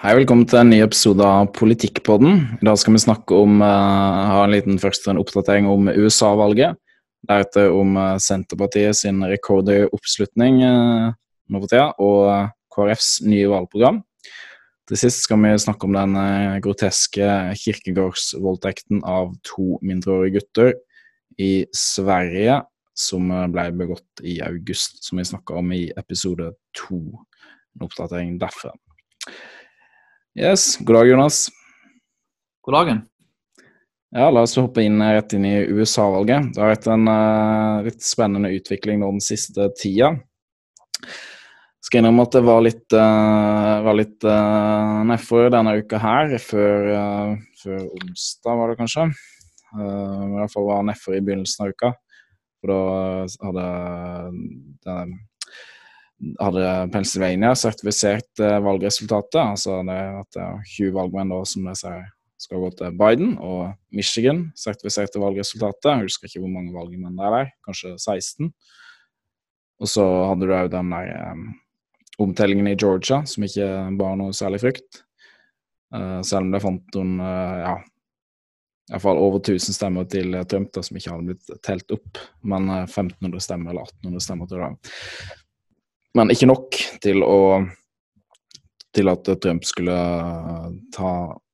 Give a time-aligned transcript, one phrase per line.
[0.00, 2.38] Hei, velkommen til en ny episode av Politikkpodden.
[2.56, 6.78] I dag skal vi snakke om uh, ha en liten først en oppdatering om USA-valget.
[7.28, 11.12] Deretter om uh, Senterpartiet sin rekordhøye oppslutning uh,
[11.52, 14.00] nå for tida, og KrFs nye valgprogram.
[14.88, 16.16] Til sist skal vi snakke om den
[16.64, 17.28] groteske
[17.60, 20.74] kirkegårdsvoldtekten av to mindreårige gutter
[21.36, 22.62] i Sverige,
[22.96, 27.04] som ble begått i august, som vi snakka om i episode to.
[27.76, 28.72] En oppdatering derfra.
[30.38, 31.48] Yes, God dag, Jonas.
[32.62, 32.98] God dagen.
[34.14, 36.52] Ja, La oss hoppe inn rett inn i USA-valget.
[36.54, 40.12] Det har vært en uh, litt spennende utvikling nå den siste tida.
[41.82, 46.86] Skal innrømme at det var litt, uh, var litt uh, nedfor denne uka her, før,
[46.94, 47.34] uh,
[47.64, 49.08] før, onsdag var det kanskje.
[49.74, 51.90] Uh, I hvert fall var nedfor i begynnelsen av uka.
[52.62, 52.80] For da
[53.48, 53.66] hadde
[54.86, 55.00] det
[56.40, 59.40] hadde Pennsylvania sertifisert uh, valgresultatet.
[59.40, 61.68] Altså det, at det er 20 valgmenn da som
[62.40, 65.90] skal gå til Biden, og Michigan sertifiserte valgresultatet.
[65.90, 68.52] Jeg husker ikke hvor mange valgmenn det er der, kanskje 16.
[69.80, 71.46] Og så hadde du òg den der um,
[72.20, 73.68] omtellingen i Georgia, som ikke
[74.00, 75.04] bar noe særlig frukt.
[75.94, 77.74] Uh, selv om det fant noen uh, ja,
[78.90, 82.20] iallfall over 1000 stemmer til Trump da, som ikke hadde blitt telt opp.
[82.40, 84.70] Men 1500 stemmer eller 1800 stemmer til det
[86.16, 87.38] men ikke nok til å
[88.94, 89.96] til at Trump skulle
[90.94, 91.12] ta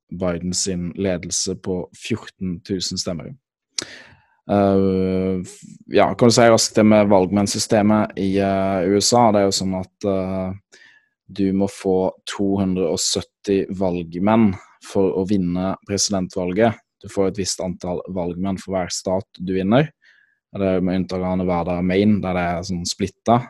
[0.09, 3.33] Bidens ledelse på 14 000 stemmer.
[4.47, 5.43] Uh,
[5.91, 9.27] ja, kan du si raskt det med valgmennsystemet i uh, USA.
[9.35, 10.79] Det er jo sånn at uh,
[11.27, 14.53] du må få 270 valgmenn
[14.87, 16.79] for å vinne presidentvalget.
[17.03, 19.91] Du får et visst antall valgmenn for hver stat du vinner.
[20.57, 23.41] Det er med unntak av Nevada og Maine, der det er sånn splitta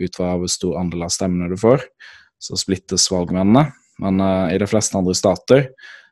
[0.00, 1.84] ut fra hvor stor andel av stemmene du får.
[2.42, 3.68] Så splittes valgmennene.
[4.02, 5.70] Men uh, i de fleste andre stater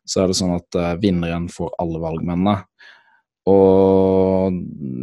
[0.09, 2.57] så er det sånn at uh, vinneren får alle valgmennene.
[3.45, 4.55] Og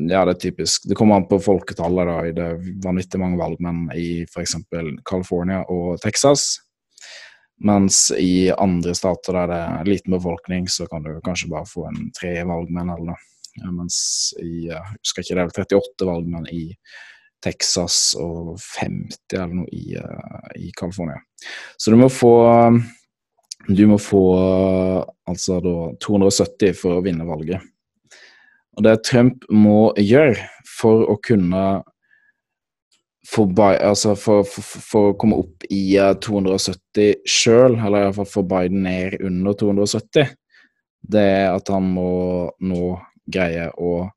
[0.10, 0.88] ja, det er typisk.
[0.90, 2.10] Det kommer an på folketallet.
[2.10, 4.58] da, i Det vanvittig mange valgmenn i f.eks.
[5.06, 6.56] California og Texas.
[7.62, 11.86] Mens i andre stater der det er liten befolkning, så kan du kanskje bare få
[11.92, 13.28] en tre valgmenn eller noe.
[13.70, 16.64] Mens i jeg husker ikke det er 38 valgmenn i
[17.44, 21.20] Texas og 50 eller noe i, uh, i California.
[21.78, 22.36] Så du må få
[23.70, 24.22] Du må få
[25.30, 27.62] altså da 270 for å vinne valget.
[28.74, 31.84] Og det Trump må gjøre for å kunne
[33.28, 38.82] for, altså for, for, for, å komme opp i 270 sjøl, eller iallfall få Biden
[38.88, 40.34] ned under 270,
[41.12, 42.12] det er at han må
[42.66, 42.96] nå
[43.32, 44.10] greie å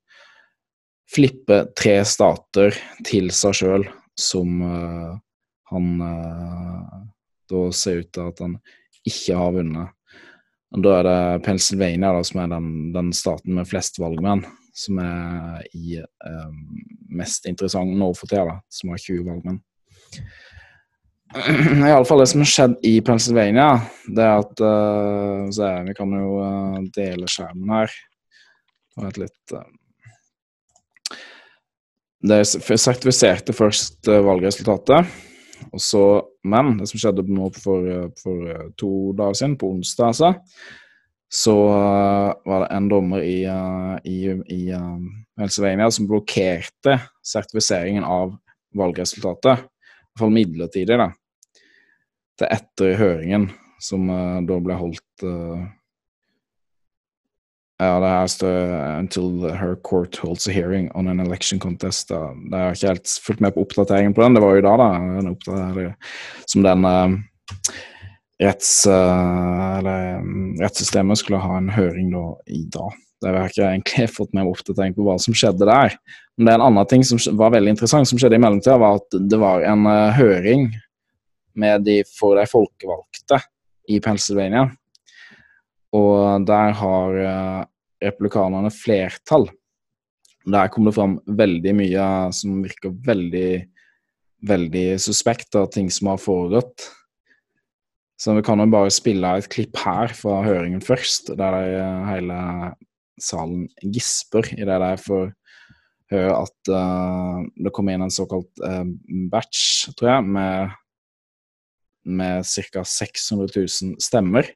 [1.15, 2.75] flippe tre stater
[3.07, 3.87] til seg sjøl
[4.19, 5.15] som uh,
[5.71, 7.05] han uh,
[7.51, 8.57] da ser ut til at han
[9.05, 9.93] ikke har vunnet.
[10.75, 14.43] Og Da er det Pennsylvania da, som er den, den, staten med flest valgmenn,
[14.75, 16.57] som er i, um,
[17.15, 19.61] mest interessant nå for tida, som har 20 valgmenn.
[21.35, 23.69] Iallfall det som har skjedd i Pennsylvania,
[24.09, 26.35] det er at uh, se, Vi kan jo
[26.97, 27.97] dele skjermen her.
[28.99, 29.57] Vent litt.
[32.25, 35.11] Det sertifiserte først eh, valgresultatet.
[35.75, 36.05] Og så,
[36.49, 40.31] men det som skjedde nå for, eh, for eh, to dager siden, på onsdag altså,
[41.35, 41.55] så
[42.47, 43.41] var det en dommer i,
[44.07, 44.19] i,
[44.55, 44.61] i
[45.35, 46.95] Pennsylvania som blokkerte
[47.27, 48.37] sertifiseringen av
[48.79, 49.65] valgresultatet.
[49.65, 51.09] I hvert fall midlertidig, da.
[52.39, 53.49] Til etter høringen,
[53.83, 55.27] som da ble holdt
[57.83, 58.59] ja, det her står
[58.99, 62.09] 'Until her court holds a hearing on an election contest'.
[62.09, 62.31] Da.
[62.51, 64.35] Det har ikke helt fulgt med på oppdateringen på den.
[64.35, 65.95] Det var jo da, da.
[66.47, 67.17] Som den uh,
[68.43, 72.95] retts, uh, eller, um, rettssystemet skulle ha en høring da i dag.
[73.21, 75.99] Det har jeg ikke egentlig fått med oppdatering på hva som skjedde der.
[76.37, 79.03] Men det er en annen ting som var veldig interessant som skjedde i mellomtida, var
[79.03, 80.71] at det var en uh, høring
[81.55, 83.43] de, for de folkevalgte
[83.91, 84.69] i Pennsylvania.
[85.95, 87.71] Og der har replikanerne
[88.05, 89.47] republikanerne flertall.
[90.45, 93.65] Der kommer det fram veldig mye som virker veldig,
[94.45, 96.85] veldig suspekt av ting som har foregått.
[98.21, 101.57] Så vi kan jo bare spille et klipp her fra høringen først, der
[102.11, 102.37] hele
[103.21, 105.33] salen gisper i det der får
[106.13, 108.85] høre at uh, det kom inn en såkalt uh,
[109.33, 110.75] batch, tror jeg, med,
[112.05, 112.85] med ca.
[112.85, 114.51] 600 000 stemmer.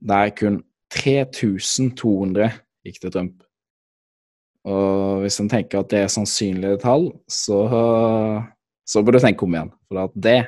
[0.00, 0.60] Der kun
[0.92, 2.50] 3200
[2.86, 3.42] gikk til Trump.
[4.66, 7.58] Og hvis en tenker at det er sannsynlige tall, så,
[8.86, 9.72] så bør du tenke om igjen.
[9.88, 10.40] For at det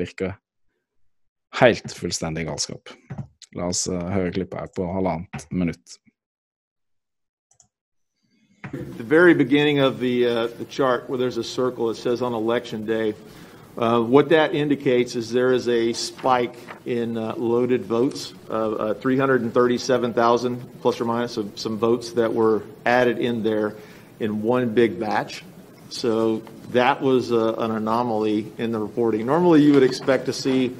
[0.00, 0.36] virker
[1.60, 2.92] helt fullstendig galskap.
[3.56, 5.98] La oss uh, høre klippet her på halvannet minutt.
[8.72, 12.34] The very beginning of the, uh, the chart where there's a circle, it says on
[12.34, 13.14] election day.
[13.76, 16.56] Uh, what that indicates is there is a spike
[16.86, 23.18] in uh, loaded votes, uh, 337,000 plus or minus of some votes that were added
[23.18, 23.76] in there
[24.18, 25.44] in one big batch.
[25.90, 26.38] So
[26.70, 29.26] that was uh, an anomaly in the reporting.
[29.26, 30.74] Normally, you would expect to see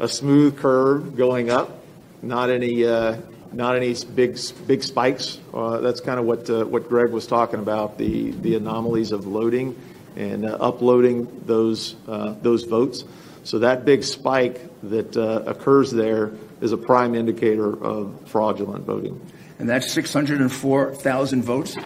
[0.00, 1.84] a smooth curve going up,
[2.22, 3.18] not any uh,
[3.52, 4.36] not any big
[4.66, 5.38] big spikes.
[5.54, 9.76] That's kind of what what Greg was talking about the the anomalies of loading
[10.16, 13.04] and uh, uploading those uh, those votes.
[13.44, 19.20] So that big spike that uh, occurs there is a prime indicator of fraudulent voting.
[19.58, 21.76] And that's 604,000 votes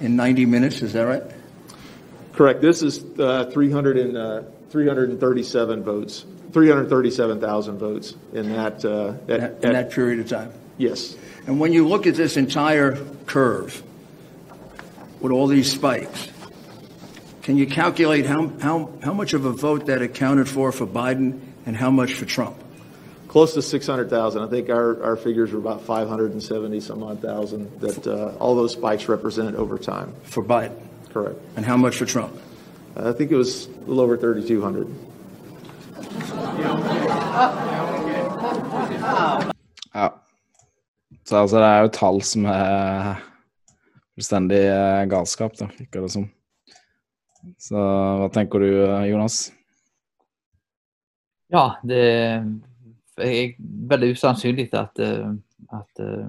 [0.00, 0.82] in 90 minutes.
[0.82, 1.22] Is that right?
[2.32, 2.60] Correct.
[2.60, 9.90] This is uh, 300 and, 337 votes 337,000 votes in that, uh, that in that
[9.90, 10.52] period of time.
[10.78, 11.16] Yes.
[11.46, 12.96] And when you look at this entire
[13.26, 13.82] curve
[15.20, 16.28] with all these spikes,
[17.50, 21.40] can you calculate how, how, how much of a vote that accounted for for Biden
[21.66, 22.56] and how much for Trump?
[23.26, 24.40] Close to 600,000.
[24.40, 28.74] I think our, our figures were about 570 some odd thousand that uh, all those
[28.74, 30.14] spikes represented over time.
[30.22, 30.78] For Biden?
[31.12, 31.40] Correct.
[31.56, 32.38] And how much for Trump?
[32.94, 34.86] I think it was a little over 3,200.
[39.92, 40.14] Ja.
[41.24, 43.18] Så altså, det er jo tall som er
[44.14, 46.30] fullstendig eh, galskap, da, virker det som.
[47.60, 48.70] Så hva tenker du,
[49.08, 49.48] Jonas?
[51.50, 52.00] Ja, det
[53.20, 53.54] er
[53.90, 55.32] veldig usannsynlig at, eh,
[55.74, 56.28] at uh,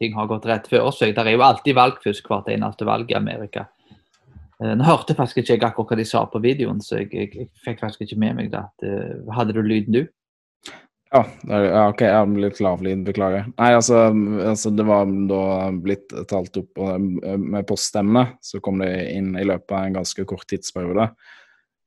[0.00, 0.98] ting har gått rett før oss.
[1.00, 3.68] Det er jo alltid valgfusk hvert eneste valg i Amerika.
[4.58, 7.30] Uh, nå hørte faktisk ikke jeg akkurat hva de sa på videoen, så jeg, jeg,
[7.44, 8.64] jeg fikk faktisk ikke med meg det.
[9.36, 10.17] Hadde du lyden, du?
[11.08, 11.22] Ja,
[11.88, 13.46] OK, jeg har litt lav lyd, beklager.
[13.56, 14.10] Nei, altså,
[14.44, 18.34] altså, det var da blitt talt opp med poststemmene.
[18.44, 21.08] Så kom det inn i løpet av en ganske kort tidsperiode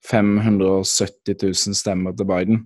[0.09, 2.63] 570 000 stemmer til Biden.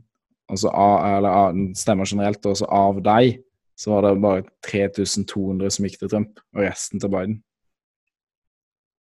[0.47, 3.41] Altså eller stemmer generelt, og av deg
[3.75, 7.41] så var det bare 3200 som gikk til Trump, og resten til Biden.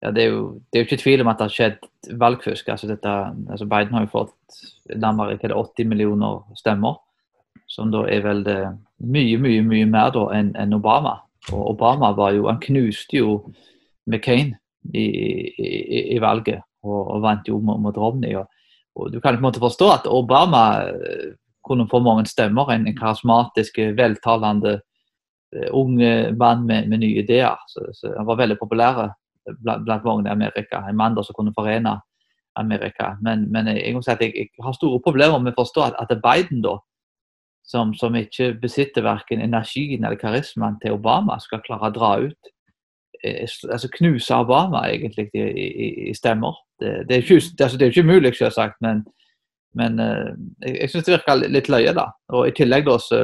[0.04, 2.68] Ja, det er, jo, det er jo ikke tvil om at det har skjedd valgfusk.
[2.72, 3.14] Altså, dette,
[3.48, 4.60] altså Biden har jo fått
[4.92, 7.00] nærmere 80 millioner stemmer
[7.70, 8.60] som da er vel det
[9.00, 11.20] mye, mye mye mer da enn en Obama.
[11.52, 13.36] Og Obama var jo, han knuste jo
[14.10, 14.52] McCain
[14.92, 18.34] i, i, i valget og, og, vant jo mot, mot Romney.
[18.36, 18.46] Og,
[18.96, 21.32] og, Du kan på en måte forstå at Obama eh,
[21.66, 22.72] kunne få mange stemmer.
[22.74, 24.80] En, karismatisk, veltalende
[25.56, 25.96] uh, ung
[26.38, 27.56] mann med, med, nye ideer.
[27.68, 29.10] Så, så Han var veldig populær
[29.60, 30.82] blant, blant mange i Amerika.
[30.88, 31.98] En mann som kunne forene
[32.56, 33.14] Amerika.
[33.22, 36.78] Men, men jeg, jeg, jeg, har store problemer med å forstå at, at Biden da
[37.70, 42.50] som, som ikke besitter verken energien eller karismaen til Obama, skal klare å dra ut
[43.22, 46.58] eh, altså Knuse Obama egentlig i, i, i stemmer.
[46.80, 49.04] Det, det, er ikke, altså, det er ikke mulig, selvsagt, men,
[49.78, 50.32] men uh,
[50.64, 51.94] jeg, jeg syns det virker litt løye.
[51.94, 52.08] da.
[52.34, 53.22] Og I tillegg da, så,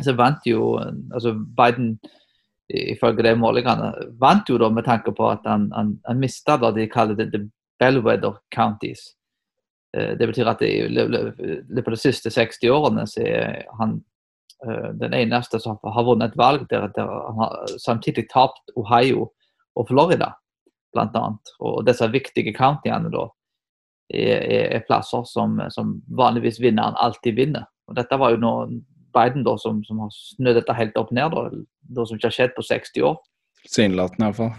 [0.00, 1.96] så vant jo altså Biden
[2.70, 3.90] ifølge de målingene
[4.20, 7.32] vant jo da med tanke på at han, han, han mista det de kaller det
[7.34, 7.42] the
[7.82, 9.16] bellwether counties.
[9.96, 13.98] Eh, det betyr at i løpet av de siste 60 årene så er han
[14.66, 19.30] eh, den eneste som har vunnet et valg der, der han har samtidig tapt Ohio
[19.78, 20.32] og Florida,
[20.94, 21.26] bl.a.
[21.58, 23.26] Og disse viktige countyene da
[24.14, 27.66] er, er plasser som, som, vanligvis vinneren alltid vinner.
[27.90, 28.54] Og Dette var jo nå
[29.14, 31.48] Biden da som, som har snudd dette helt opp ned, da,
[31.96, 33.16] da som ikke har skjedd på 60 år.
[33.64, 34.52] Tilsynelatende iallfall.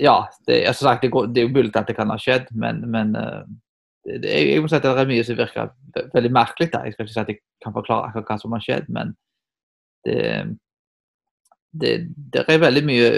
[0.00, 0.16] Ja,
[0.48, 3.12] det, sagt, det, det, er jo mulig at det kan ha skjedd, men, men
[4.08, 5.72] uh, det, jeg må si at det er mye som virker
[6.14, 6.70] veldig merkelig.
[6.72, 6.84] Da.
[6.84, 9.14] Jeg skal ikke si at jeg kan forklare akkurat hva som har skjedd, men
[10.04, 10.20] det,
[11.70, 11.94] det,
[12.32, 13.08] det er veldig mye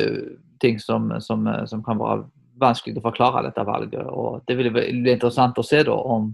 [0.62, 2.26] ting som, som, som, kan være
[2.62, 4.06] vanskelig å forklare dette valget.
[4.06, 6.30] og Det vil bli interessant å se da, om,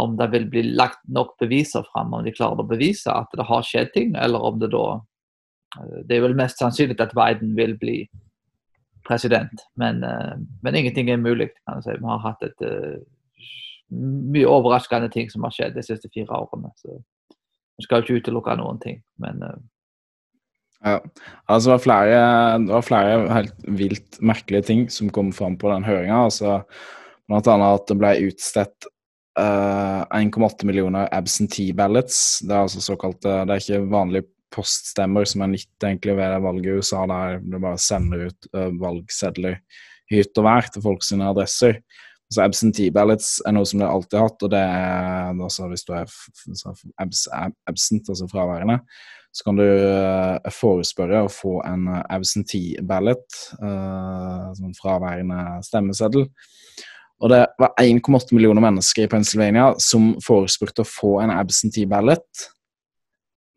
[0.00, 3.48] om det vil bli lagt nok beviser fram, om de klarer å bevise at det
[3.48, 4.86] har skjedd ting, eller om det da
[6.06, 7.96] Det er vel mest sannsynlig at Biden vil bli
[9.04, 10.04] president, men,
[10.62, 11.48] men ingenting er mulig.
[11.66, 11.90] kan si.
[11.90, 12.62] Vi har hatt et
[13.92, 16.72] mye overraskende ting som har skjedd de siste fire årene.
[16.80, 16.98] Så
[17.78, 19.56] vi skal jo ikke utelukke noen ting, men uh...
[20.84, 20.98] Ja,
[21.48, 22.16] altså det var, flere,
[22.60, 26.26] det var flere helt vilt merkelige ting som kom fram på den høringa.
[26.26, 26.58] Altså,
[27.30, 28.88] blant annet at det ble utstedt
[29.40, 32.42] uh, eh, 1,8 millioner absentee ballots.
[32.44, 36.68] Det er altså såkalte Det er ikke vanlige poststemmer som er nytt egentlig ved valget
[36.68, 39.58] i USA, der du bare sender ut uh, valgsedler
[40.12, 41.80] hytt og vær til folk sine adresser.
[42.34, 45.84] Altså Absentee ballots er noe som du alltid har hatt, og det er altså hvis
[45.86, 46.08] du er
[46.98, 47.20] abs
[47.70, 48.80] absent, altså fraværende,
[49.30, 53.22] så kan du uh, forespørre å få en absentee ballot,
[53.62, 56.26] uh, sånn fraværende stemmeseddel.
[57.22, 62.48] Og det var 1,8 millioner mennesker i Pennsylvania som forespurte å få en absentee ballot,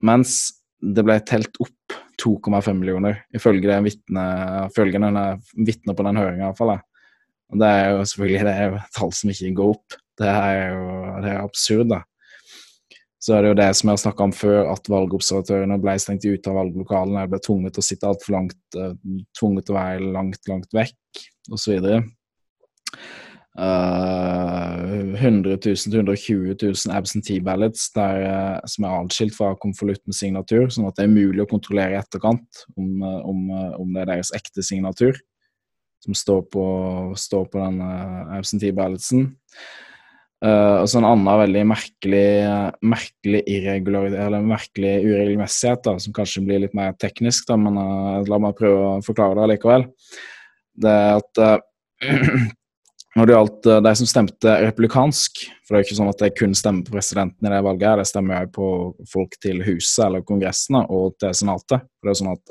[0.05, 0.51] mens
[0.85, 6.77] det ble telt opp 2,5 millioner, ifølge det vitnet på den høringa iallfall.
[7.53, 9.97] Og det er jo selvfølgelig det er jo tall som ikke går opp.
[10.17, 10.85] Det er jo
[11.23, 12.01] det er absurd, da.
[13.27, 16.27] Så er det jo det som jeg har snakka om før, at valgobservatørene ble stengt
[16.27, 18.93] ute av valglokalene, ble tvunget til å sitte altfor langt, uh,
[19.35, 21.23] tvunget til å være langt, langt vekk,
[21.57, 21.89] osv.
[23.57, 30.69] Uh, 100 000-120 000 absentee ballots der, uh, som er atskilt fra konvolutt med signatur,
[30.69, 33.49] sånn at det er mulig å kontrollere i etterkant om, uh, om,
[33.81, 35.17] om det er deres ekte signatur
[36.03, 36.63] som står på,
[37.17, 37.81] står på den
[38.37, 39.31] absentee ballotsen.
[40.37, 42.27] Uh, og så en annen veldig merkelig,
[42.85, 43.39] merkelig,
[44.45, 48.83] merkelig uregelmessighet, da, som kanskje blir litt mer teknisk, da, men uh, la meg prøve
[48.83, 49.87] å forklare det likevel.
[50.77, 51.57] Det er at uh,
[53.17, 56.35] når det gjaldt de som stemte republikansk For det er jo ikke sånn at jeg
[56.37, 58.67] kun stemmer på presidenten i det valget, det stemmer jo på
[59.09, 61.81] folk til Huset eller Kongressene og til Senatet.
[61.81, 62.43] For det er jo sånn at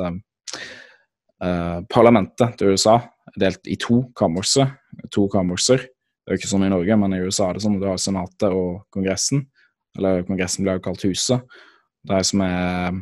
[1.92, 2.96] parlamentet til USA
[3.40, 4.72] delt i to kammerser.
[5.14, 5.86] To kammerser
[6.26, 8.00] det er jo ikke sånn i Norge, men i USA er det sånn du har
[8.02, 9.44] Senatet og Kongressen.
[9.94, 11.54] Eller Kongressen blir jo kalt Huset.
[12.02, 12.96] Det som er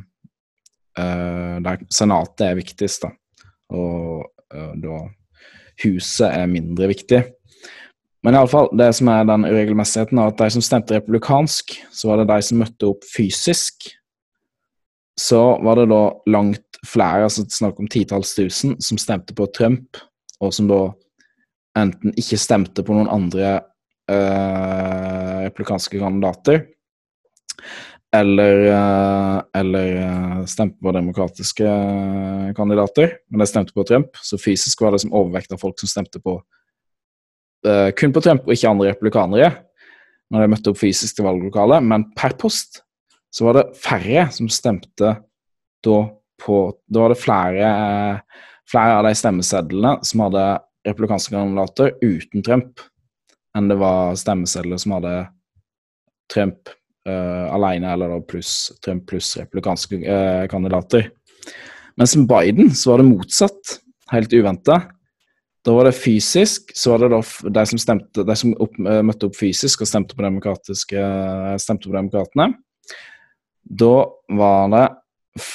[1.00, 3.48] uh, der Senatet er viktigst, da.
[3.72, 5.00] Og uh, da
[5.86, 7.22] Huset er mindre viktig.
[8.28, 12.20] Men iallfall, det som er den uregelmessigheten, er at de som stemte republikansk, så var
[12.20, 13.88] det de som møtte opp fysisk.
[15.16, 19.96] Så var det da langt flere, altså snakk om titalls tusen, som stemte på Trump,
[20.42, 20.80] og som da
[21.78, 23.56] enten ikke stemte på noen andre
[24.10, 26.64] uh, replikanske kandidater,
[28.14, 31.76] eller, uh, eller uh, stemte på demokratiske
[32.56, 34.14] kandidater, men de stemte på Trump.
[34.22, 36.40] Så fysisk var det som overvekt av folk som stemte på
[37.96, 39.46] kun på Trump og ikke andre replikanere
[40.28, 42.82] når de møtte opp fysisk til valglokalet, men per post
[43.34, 45.14] så var det færre som stemte
[45.84, 45.96] da
[46.44, 46.58] på
[46.90, 47.68] Da var det flere,
[48.70, 50.44] flere av de stemmesedlene som hadde
[50.84, 52.82] republikanske kandidater uten Trump
[53.54, 55.12] enn det var stemmesedler som hadde
[56.32, 56.70] Trump
[57.08, 61.10] uh, alene, eller pluss Trump pluss republikanske uh, kandidater.
[61.96, 63.76] Mens med Biden så var det motsatt,
[64.10, 64.80] helt uventa.
[65.64, 67.20] Da var det fysisk, så var det da
[67.60, 70.24] de som, stemte, de som opp, uh, møtte opp fysisk og stemte på,
[71.62, 72.50] stemte på demokratene.
[73.64, 73.94] Da
[74.34, 74.84] var det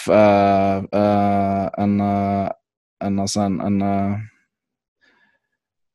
[0.09, 1.93] en,
[3.05, 4.19] en, altså en, en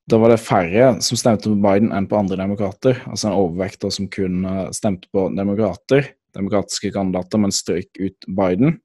[0.05, 2.99] da var det færre som stemte på Biden enn på andre demokrater.
[3.09, 4.45] Altså en overvekt som kun
[4.77, 8.79] stemte på demokrater, demokratiske kandidater, men strøyk ut Biden.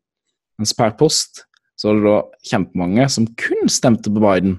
[0.60, 1.44] Mens per post
[1.80, 4.58] så var det da kjempemange som kun stemte på Biden,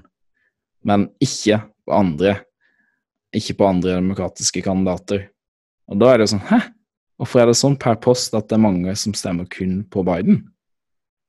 [0.85, 2.35] men ikke på andre.
[3.33, 5.27] Ikke på andre demokratiske kandidater.
[5.89, 6.61] Og da er det jo sånn Hæ?
[7.21, 10.39] Hvorfor er det sånn per post at det er mange som stemmer kun på Biden?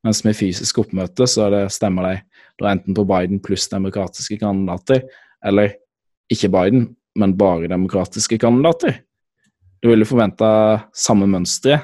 [0.03, 2.17] Mens med fysisk oppmøte så er det, stemmer de
[2.61, 5.05] da enten på Biden pluss demokratiske kandidater,
[5.47, 5.77] eller
[6.33, 9.01] ikke Biden, men bare demokratiske kandidater.
[9.83, 10.49] Du ville forventa
[10.95, 11.79] samme mønstre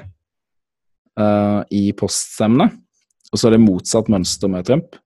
[1.19, 2.69] uh, i poststemmene,
[3.29, 4.99] og så er det motsatt mønster med Trump.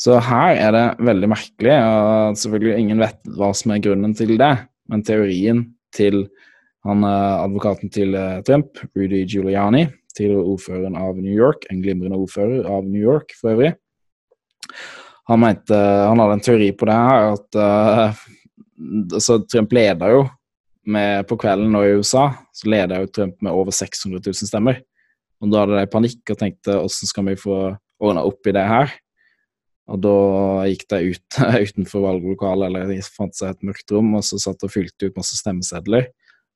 [0.00, 4.36] Så her er det veldig merkelig, og selvfølgelig ingen vet hva som er grunnen til
[4.40, 4.54] det,
[4.90, 6.24] men teorien til
[6.86, 9.84] han uh, advokaten til uh, Trump, Rudy Giuliani,
[10.16, 13.74] til ordføreren av New York, en glimrende ordfører av New York for øvrig,
[15.30, 18.22] han mente Han hadde en teori på det her, at uh,
[19.14, 20.24] altså Trump leder jo
[20.90, 24.80] med, på kvelden nå i USA, så leder jo Trump med over 600 000 stemmer.
[25.40, 27.58] Og da hadde de panikk og tenkte hvordan skal vi få
[28.00, 28.96] ordna opp i det her?
[29.90, 30.16] Og da
[30.70, 31.38] gikk de ut
[31.68, 35.20] utenfor valglokalet, eller de fant seg et mørkt rom, og så satt og fylte ut
[35.20, 36.10] masse stemmesedler.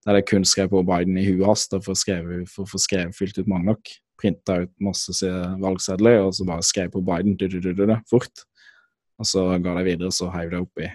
[0.04, 3.48] Der de kun skrev på Biden i huet hans for å få skrevet fylt ut
[3.48, 5.30] mange nok printa ut masse
[5.60, 8.44] valgsedler og så bare skrev på Biden du, du, du, fort.
[9.18, 10.88] Og så ga de videre, så heiv de opp i,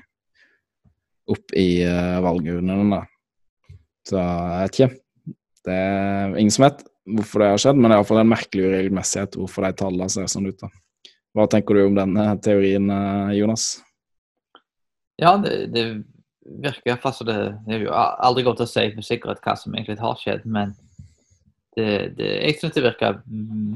[1.32, 3.04] opp i uh, valgurnene.
[4.08, 4.90] Så jeg vet ikke.
[5.70, 8.68] Det er ingen som vet hvorfor det har skjedd, men det er iallfall en merkelig
[8.70, 10.60] uregelmessighet hvorfor de tallene ser sånn ut.
[10.60, 10.70] da.
[11.38, 13.70] Hva tenker du om denne teorien, eh, Jonas?
[15.20, 15.86] Ja, det, det
[16.64, 17.40] virker iallfall som det,
[17.70, 20.74] er jo aldri godt å si med sikkerhet hva som egentlig har skjedd, men
[21.78, 23.20] det, det, jeg syns det virker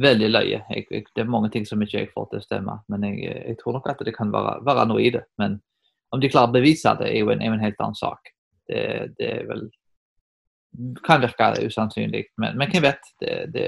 [0.04, 0.64] veldig løye.
[0.74, 2.80] Jeg, jeg, det er mange ting som ikke jeg får til å stemme.
[2.92, 5.24] Men jeg, jeg, tror nok at det kan være, være noe i det.
[5.40, 5.60] Men
[6.14, 8.34] Om de klarer å bevise det, er jo en, en helt annen sak.
[8.70, 8.82] Det,
[9.20, 9.68] det er vel
[11.06, 13.12] kan virke usannsynlig, men, men hvem vet?
[13.22, 13.66] Det, det,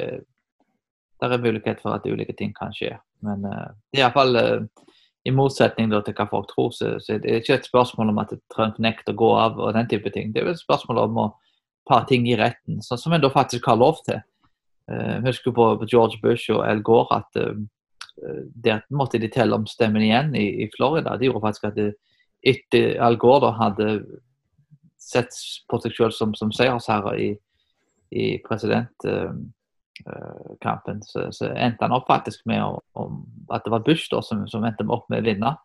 [1.21, 2.95] er mulighet for at ulike ting kan skje.
[3.25, 4.87] Men uh, det er iallfall uh,
[5.25, 8.21] i motsetning da, til hva folk tror, så, så det er ikke et spørsmål om
[8.21, 10.31] at Trump nekter å gå av og den type ting.
[10.31, 11.27] Det er vel et spørsmål om å
[11.89, 14.21] ta ting i retten, sånn som en da faktisk har lov til.
[14.85, 17.57] Uh, husker på George Bush og Al Gore at uh,
[18.53, 21.17] der måtte de telle om stemmen igjen i, i Florida.
[21.17, 21.89] Det gjorde faktisk at det,
[22.45, 23.89] etter Al Gore da hadde
[25.01, 25.33] sett
[25.69, 27.31] på seg selv som, som seiersherre i,
[28.13, 28.27] i
[30.03, 34.21] presidentkampen, så, så, endte han opp faktisk med å, om, at det var Bush da,
[34.21, 35.55] som, som endte opp med å vinne.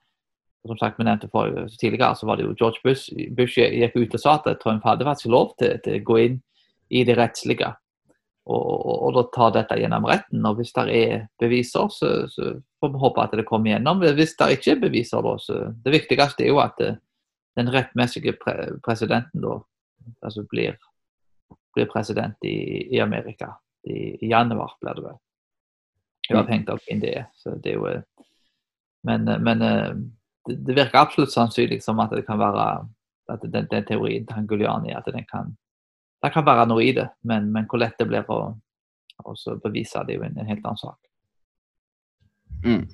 [0.66, 1.48] Som sagt, vi nevnte for,
[1.80, 5.06] Tidligere så var det jo George Bush, Bush gikk ut og sa at Trump hadde
[5.08, 6.40] faktisk lov til, til å gå inn
[6.90, 7.70] i det rettslige
[8.50, 10.44] og, og, og, da ta dette gjennom retten.
[10.46, 14.02] og Hvis det er beviser, så, så får vi håpe at det kommer gjennom.
[14.16, 16.94] Hvis det ikke er beviser, da, så det viktigste er jo at det,
[17.58, 19.58] den rettmessige pre presidenten da
[20.24, 20.78] altså blir,
[21.76, 23.52] blir president i, i Amerika.
[23.82, 25.18] I, I, januar, blir det vel.
[26.30, 27.26] Uavhengig av hvem det er.
[27.34, 28.26] Så det er jo, eh,
[29.08, 29.92] men, eh, men eh,
[30.46, 32.66] det, det, virker absolutt sannsynlig som at det kan være
[33.30, 35.54] at den, den teorien til Guliani at den kan,
[36.22, 37.08] det kan være noe i det.
[37.24, 38.40] Men, men hvor lett det blir å
[39.64, 40.98] bevise, det er jo en, en helt annen sak.
[42.64, 42.84] Mm.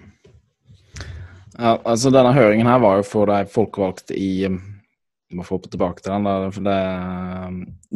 [1.56, 4.46] Ja, altså Denne høringen her var jo for de folkevalgte i
[5.34, 6.26] må få tilbake til den.
[6.26, 6.80] Der, for det,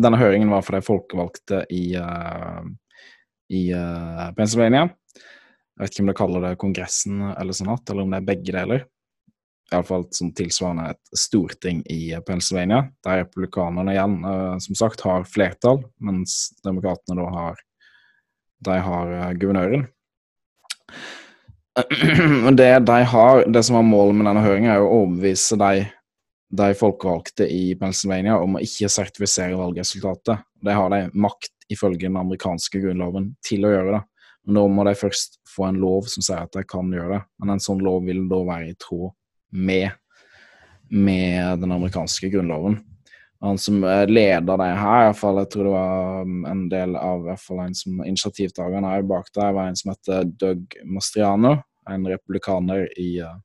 [0.06, 2.64] denne høringen var for de folkevalgte i, uh,
[3.54, 4.88] i uh, Pennsylvania.
[4.90, 8.56] Jeg vet ikke om de kaller det Kongressen eller Senat, eller om det er begge
[8.56, 8.84] deler.
[9.70, 15.84] Iallfall sånn tilsvarende et storting i Pennsylvania, der republikanerne igjen uh, som sagt har flertall,
[16.02, 17.64] mens demokratene da har,
[18.66, 19.86] de har guvernøren.
[22.58, 25.86] det de har, det som var målet med denne høringen, er å overbevise de,
[26.50, 30.42] de folkevalgte i Pennsylvania om å ikke sertifisere valgresultatet.
[30.60, 34.02] Det har de makt, ifølge den amerikanske grunnloven, til å gjøre det.
[34.46, 37.22] Men da må de først få en lov som sier at de kan gjøre det.
[37.38, 39.12] Men en sånn lov vil da være i tråd
[39.54, 39.90] med,
[40.90, 42.80] med den amerikanske grunnloven
[43.40, 46.96] han som leder det her, i hvert fall, jeg tror det var um, en del
[47.00, 51.54] av i en som initiativtakeren her bak der, var en som heter Doug Mastriano,
[51.88, 53.38] en republikaner i, uh,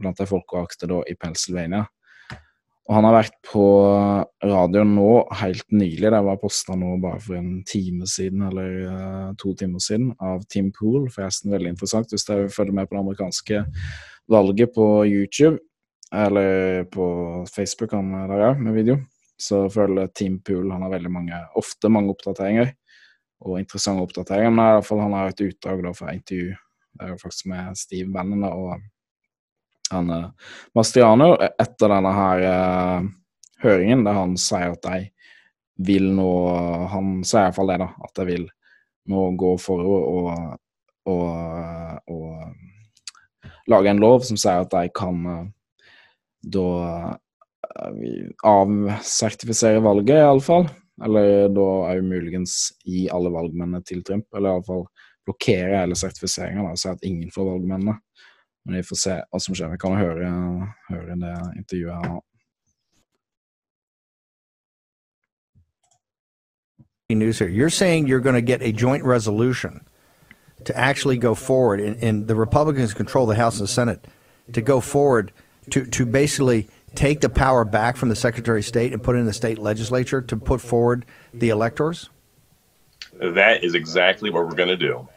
[0.00, 1.84] blant de folkevalgte i Pennsylvania.
[2.86, 3.64] Og han har vært på
[4.46, 9.32] radioen nå helt nylig, det var posta nå bare for en time siden, eller uh,
[9.40, 11.08] to timer siden, av Tim Pool.
[11.10, 13.64] Forresten veldig interessant hvis dere følger med på det amerikanske
[14.30, 15.58] valget på YouTube,
[16.14, 17.08] eller på
[17.50, 19.00] Facebook, han der òg, med video
[19.36, 22.72] så føler Tim Pool han har veldig mange, ofte mange oppdateringer.
[23.44, 24.52] Og interessante oppdateringer.
[24.52, 26.54] Men i hvert fall han har et utdrag da, fra intervju
[26.96, 28.78] det er jo faktisk med Steve Bannon og
[29.92, 30.12] han
[30.76, 33.08] Mastriano etter denne her uh,
[33.62, 35.02] høringen, der han sier at de
[35.86, 36.30] vil nå
[36.88, 38.46] Han sier iallfall det, da, at de vil
[39.12, 40.20] nå gå for å, å,
[41.12, 41.16] å,
[42.16, 42.20] å
[43.68, 45.20] lage en lov som sier at de kan
[46.46, 46.66] da
[48.46, 50.68] avsertifisere valget, iallfall.
[51.04, 54.28] Eller da òg muligens gi alle valgmennene til Trump.
[54.34, 54.86] Eller iallfall
[55.26, 57.98] blokkere hele sertifiseringa og si at ingen får valgmennene.
[58.66, 59.70] Men vi får se hva som skjer.
[59.70, 60.30] Vi kan høre,
[60.90, 62.22] høre det intervjuet her nå.
[67.08, 67.48] News here.
[67.48, 69.86] You're saying you're going to get a joint resolution
[70.64, 74.08] to actually go forward, and, and the Republicans control the House and the Senate
[74.52, 75.32] to go forward
[75.70, 79.20] to, to basically take the power back from the Secretary of State and put it
[79.20, 82.10] in the state legislature to put forward the electors?
[83.20, 85.08] That is exactly what we're going to do.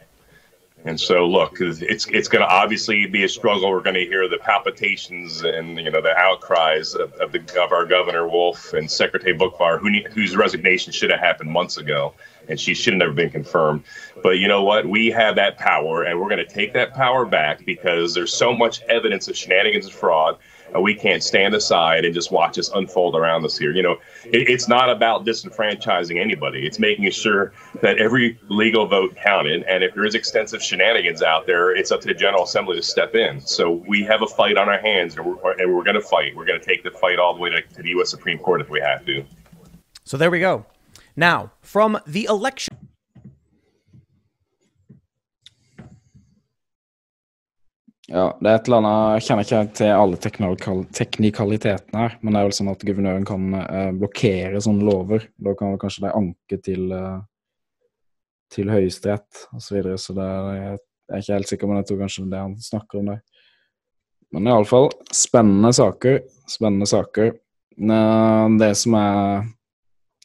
[0.86, 3.70] And so, look, it's it's going to obviously be a struggle.
[3.70, 7.74] We're going to hear the palpitations and you know the outcries of, of, the, of
[7.74, 12.14] our governor Wolf and Secretary Bookvar, who whose resignation should have happened months ago,
[12.48, 13.84] and she should have never been confirmed.
[14.24, 14.86] But you know what?
[14.86, 18.54] We have that power, and we're going to take that power back because there's so
[18.54, 20.38] much evidence of shenanigans and fraud
[20.78, 23.74] we can't stand aside and just watch this unfold around us here.
[23.74, 26.66] You know, it, it's not about disenfranchising anybody.
[26.66, 29.64] It's making sure that every legal vote counted.
[29.64, 32.84] And if there is extensive shenanigans out there, it's up to the General Assembly to
[32.84, 33.42] step in.
[33.42, 36.36] So we have a fight on our hands, and we're, and we're going to fight.
[36.36, 38.10] We're going to take the fight all the way to, to the U.S.
[38.10, 39.26] Supreme Court if we have to.
[40.04, 40.66] So there we go.
[41.16, 42.89] Now, from the election.
[48.10, 50.18] Ja, det er et eller annet, Jeg kjenner ikke til alle
[50.98, 55.28] teknikalitetene her, men det er vel sånn at guvernøren kan eh, blokkere sånne lover.
[55.38, 57.20] Da kan kanskje de anke til, eh,
[58.56, 59.62] til Høyesterett osv.
[59.62, 62.26] Så, videre, så det er, jeg er ikke helt sikker, men jeg tror kanskje det
[62.26, 63.22] er det han snakker om der.
[64.34, 66.20] Men iallfall spennende saker.
[66.50, 67.32] Spennende saker.
[67.78, 69.54] Eh, Det som er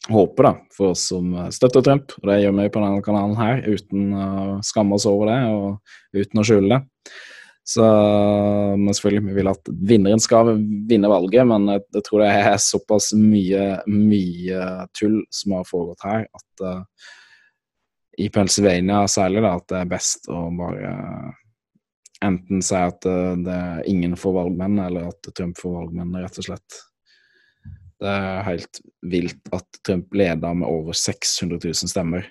[0.09, 3.61] håpet da, for oss som støtter Trump, og det gjør vi på denne kanalen her,
[3.65, 6.83] uten å skamme oss over det og uten å skjule det.
[7.65, 7.85] Så
[8.77, 10.51] men selvfølgelig, vi vil at vinneren skal
[10.89, 16.05] vinne valget, men jeg, jeg tror det er såpass mye, mye tull som har foregått
[16.05, 16.83] her, at uh,
[18.21, 20.93] i Pennsylvania særlig da, at det er best å bare
[22.23, 26.39] enten si at eh, det er ingen får valgmenn, eller at Trump får valgmenn, rett
[26.41, 26.79] og slett.
[28.01, 32.27] Det er helt vilt at Trump leder med over 600 000 stemmer.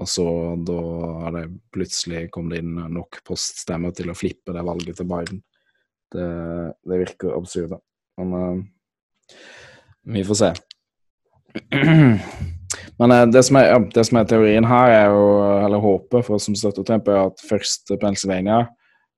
[0.00, 0.26] Og så
[0.64, 5.42] da det plutselig kommet inn nok poststemmer til å flippe det valget til Biden.
[6.12, 6.28] Det,
[6.88, 7.80] det virker absurd, da.
[8.20, 9.36] Men uh,
[10.14, 10.50] vi får se.
[12.98, 15.26] Men uh, det som, er, ja, det som er teorien her, er jo,
[15.66, 18.64] eller håpet for oss som støtter Trump, er at først Pennsylvania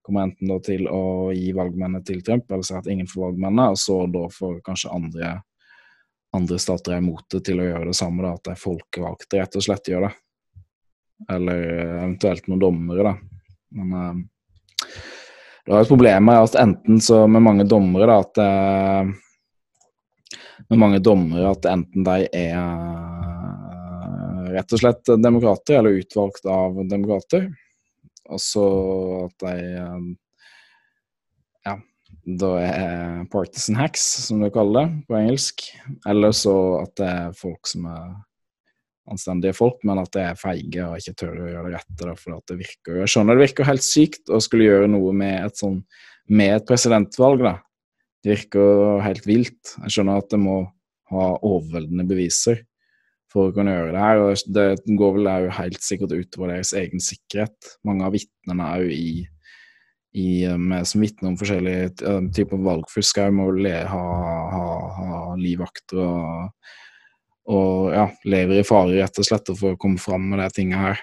[0.05, 3.71] kommer enten da til å gi valgmennene til Trump, eller si at ingen får valgmennene,
[3.73, 5.31] og så da får kanskje andre,
[6.37, 9.57] andre stater er imot det til å gjøre det samme, da, at de folkevalgte rett
[9.57, 10.13] og slett gjør det.
[11.31, 13.15] Eller eh, eventuelt noen dommere, da.
[13.75, 14.15] Men eh,
[15.65, 19.05] det var et problem med at enten så med mange dommere, da, at eh,
[20.69, 26.77] med mange dommere at enten de er eh, rett og slett demokrater, eller utvalgt av
[26.91, 27.49] demokrater,
[28.29, 28.67] og så
[29.25, 30.05] at de eh,
[31.65, 31.79] ja,
[32.45, 35.67] da er partisan hacks, som du kaller det på engelsk.
[36.09, 38.07] Eller så at det er folk som er
[39.11, 42.17] anstendige folk, men at det er feige og ikke tør å gjøre det rette.
[42.21, 45.39] For at det virker, jeg skjønner det virker helt sykt å skulle gjøre noe med
[45.41, 45.81] et, sånn,
[46.33, 47.45] med et presidentvalg.
[47.45, 47.57] da.
[48.25, 49.75] Det virker helt vilt.
[49.85, 50.63] Jeg skjønner at det må
[51.13, 52.63] ha overveldende beviser
[53.35, 54.23] for å kunne gjøre det her.
[54.23, 57.75] og Det går vel jo helt sikkert utover deres egen sikkerhet.
[57.85, 59.27] Mange av vitnene er jo i,
[60.15, 63.21] i med, som vitner om forskjellige uh, typer valgfusk.
[63.35, 64.07] Må ha,
[64.55, 64.65] ha,
[65.03, 66.73] ha livvakter og,
[67.51, 70.81] og ja, lever i fare rett og slett for å komme fram med de tingene
[70.81, 71.03] her.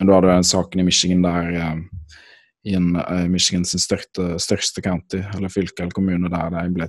[0.00, 2.14] Da hadde den en saken i Michigan der uh,
[2.66, 6.88] i en, uh, Michigans største, største county, eller fylke eller kommune, der de ble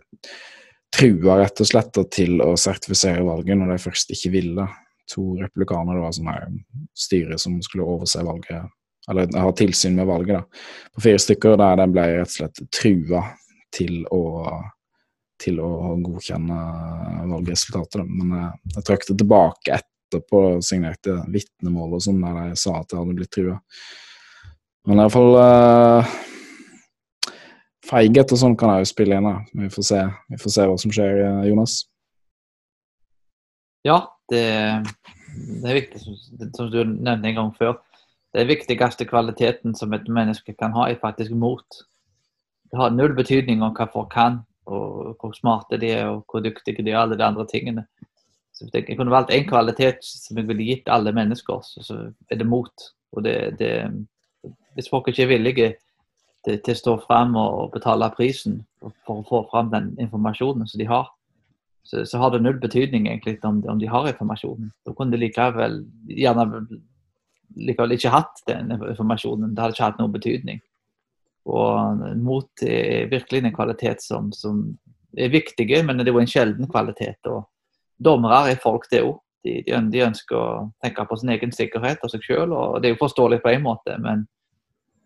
[0.96, 4.68] trua rett og slett til å sertifisere valget når de først ikke ville.
[5.14, 6.46] To republikanere, det var sånn her
[6.98, 8.72] styre som skulle overse valget,
[9.12, 10.64] eller ha tilsyn med valget, da.
[10.96, 13.22] På fire stykker der de ble rett og slett trua
[13.76, 14.24] til å,
[15.46, 16.60] til å godkjenne
[17.32, 18.06] valgresultatet.
[18.06, 22.80] Men jeg, jeg trakk det tilbake etterpå og signerte vitnemål og sånn der de sa
[22.82, 23.60] at jeg hadde blitt trua.
[24.86, 26.16] Men i hvert fall uh,
[27.86, 29.28] Feighet og sånn kan jeg jo spille inn.
[29.28, 29.40] da.
[29.62, 30.00] Vi får se,
[30.32, 31.84] vi får se hva som skjer, Jonas.
[33.86, 34.00] Ja,
[34.34, 34.46] det,
[35.62, 37.76] det er viktig, som, du nevnte en gang før.
[38.36, 41.84] Det viktigste kvaliteten som et menneske kan ha, er faktisk mot.
[42.72, 46.44] Det har null betydning om hva folk kan, og hvor smarte de er, og hvor
[46.44, 47.86] dyktige de er, alle de andre tingene.
[48.54, 51.98] Så jeg, jeg kunne valgt én kvalitet som jeg ville gitt alle mennesker, så, så
[52.32, 52.88] er det mot.
[53.16, 53.72] Og det, det,
[54.74, 55.74] hvis folk ikke er villige
[56.46, 60.82] til, til å stå frem og betale prisen for å få fram den informasjonen som
[60.82, 61.10] de har,
[61.86, 64.72] så, så har det null betydning egentlig om, om, de har informasjonen.
[64.86, 66.64] Da kunne de likevel gjerne
[67.56, 69.54] likevel ikke hatt den informasjonen.
[69.54, 70.64] Det hadde ikke hatt noen betydning.
[71.46, 74.64] Og mot er virkelig en kvalitet som, som
[75.18, 77.20] er viktig, men det er jo en sjelden kvalitet.
[77.30, 77.46] og
[78.02, 79.20] Dommere er folk, det òg.
[79.46, 82.96] De, de, ønsker å tenke på sin egen sikkerhet og seg sjøl, og det er
[82.96, 83.98] jo forståelig på en måte.
[84.02, 84.26] men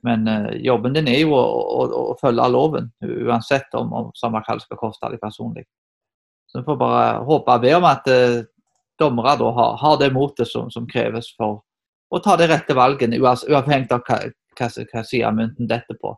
[0.02, 4.42] men uh, jobben din er jo å, å, å, følge loven, uansett om, om samme
[4.46, 5.66] hva det skal koste deg personlig.
[6.50, 8.40] Så vi får bare håpe og be om at eh,
[9.00, 11.60] dommere da har, har, det motet som, som, kreves for
[12.10, 14.18] å ta de rette valgene, uavhengig av hva,
[14.58, 16.16] hva, hva side av mynten dette på.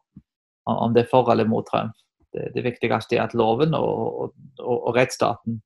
[0.70, 1.96] Om det er for eller mot Trump.
[2.32, 5.60] Det, det viktigste er at loven og, og, og rettsstaten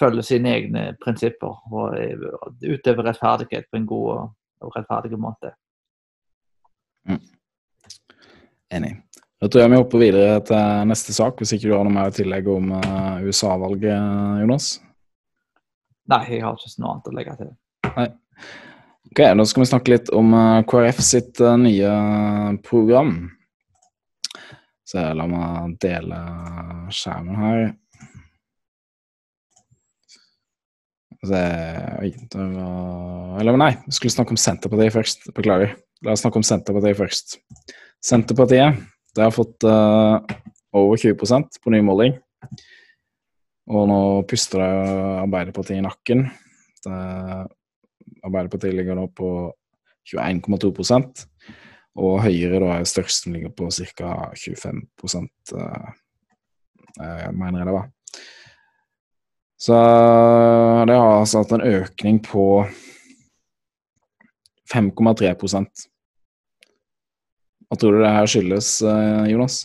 [0.00, 1.96] følger sine egne prinsipper og
[2.64, 4.10] utøver rettferdighet på en god
[4.64, 5.52] og rettferdig måte.
[7.08, 7.22] Mm.
[8.76, 8.92] Enig.
[9.40, 12.10] Da tror jeg vi hopper videre til neste sak, hvis ikke du har noe mer
[12.10, 14.70] å tillegge om uh, USA-valget, Jonas?
[16.08, 17.52] Nei, jeg har ikke noe annet å legge til.
[17.98, 18.08] Nei.
[19.16, 21.88] Ok, Da skal vi snakke litt om uh, KrF sitt uh, nye
[22.60, 23.14] program.
[24.84, 26.18] Så la meg dele
[26.92, 27.62] skjermen her.
[31.24, 31.42] Det,
[31.96, 35.26] oi, det var Eller nei, vi skulle snakke om Senterpartiet først.
[35.32, 35.72] Beklager.
[36.04, 37.38] La oss snakke om Senterpartiet først.
[38.04, 38.84] Senterpartiet
[39.16, 40.20] det har fått uh,
[40.76, 41.16] over 20
[41.56, 42.20] på ny måling.
[43.72, 44.72] Og nå puster det
[45.24, 46.28] Arbeiderpartiet i nakken.
[46.84, 47.00] Det,
[48.24, 49.28] Arbeiderpartiet ligger nå på
[50.06, 50.70] 21,2
[51.96, 54.30] Og Høyre da er størst, som ligger på ca.
[54.36, 55.92] 25% uh,
[57.32, 57.88] mener jeg det var.
[59.56, 59.76] Så
[60.86, 62.66] det har altså hatt en økning på
[64.72, 65.32] 5,3
[67.66, 68.82] Hva tror du det her skyldes,
[69.30, 69.64] Jonas?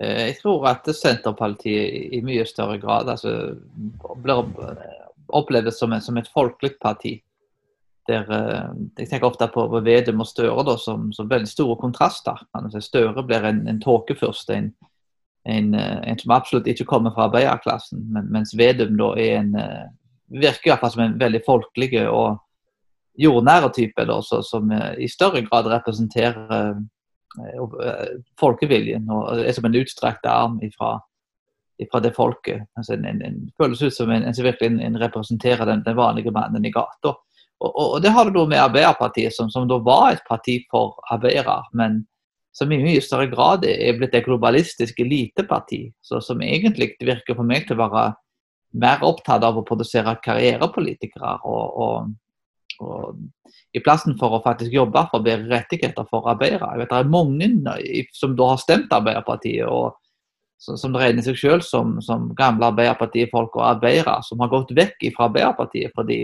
[0.00, 3.54] Jeg tror at Senterpartiet i mye større grad altså,
[4.22, 4.42] blir
[5.28, 7.18] oppleves som, som et folkelig parti.
[8.08, 12.40] Der, eh, jeg tenker ofte på Vedum og Støre da, som, som veldig store kontraster.
[12.80, 14.72] Støre blir en, en tåkefyrst, en,
[15.48, 18.04] en, eh, en, som absolutt ikke kommer fra arbeiderklassen.
[18.12, 19.86] Men, mens Vedum da er en, eh,
[20.40, 22.42] virker i hvert fall som en veldig folkelig og
[23.20, 26.74] jordnære type, da, så, som i større grad representerer
[28.38, 30.96] folkeviljen og er som en utstrakt arm ifra,
[31.90, 32.64] fra det folket.
[32.78, 36.32] Altså en, en, en, føles ut som en, som virkelig en, representerer den, den, vanlige
[36.34, 37.14] mannen i gata.
[37.14, 40.98] Og, og, og, det har du med Arbeiderpartiet, som, som da var et parti for
[41.14, 42.02] arbeidere, men
[42.54, 45.88] som i mye større grad er blitt et globalistisk eliteparti.
[46.06, 48.04] Som egentlig virker for meg til å være
[48.78, 51.38] mer opptatt av å produsere karrierepolitikere.
[51.42, 52.14] og
[52.82, 53.18] og
[53.74, 56.72] I plassen for å faktisk jobbe for bedre rettigheter for arbeidere.
[56.72, 59.94] Jeg vet Det er mange som da har stemt Arbeiderpartiet, og
[60.64, 65.28] som regner seg selv som, som gamle Arbeiderpartifolk og arbeidere, som har gått vekk fra
[65.28, 66.22] Arbeiderpartiet fordi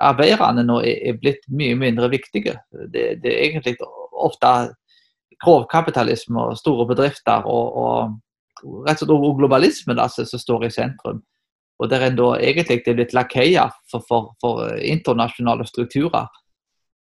[0.00, 2.58] arbeiderne nå er, blitt mye mindre viktige.
[2.70, 3.76] Det, det er egentlig
[4.12, 4.52] ofte
[5.40, 11.22] grovkapitalisme og store bedrifter og, og rett og slett globalisme da, som står i sentrum.
[11.80, 16.28] Og der en da egentlig er blitt lakeier for, for, for internasjonale strukturer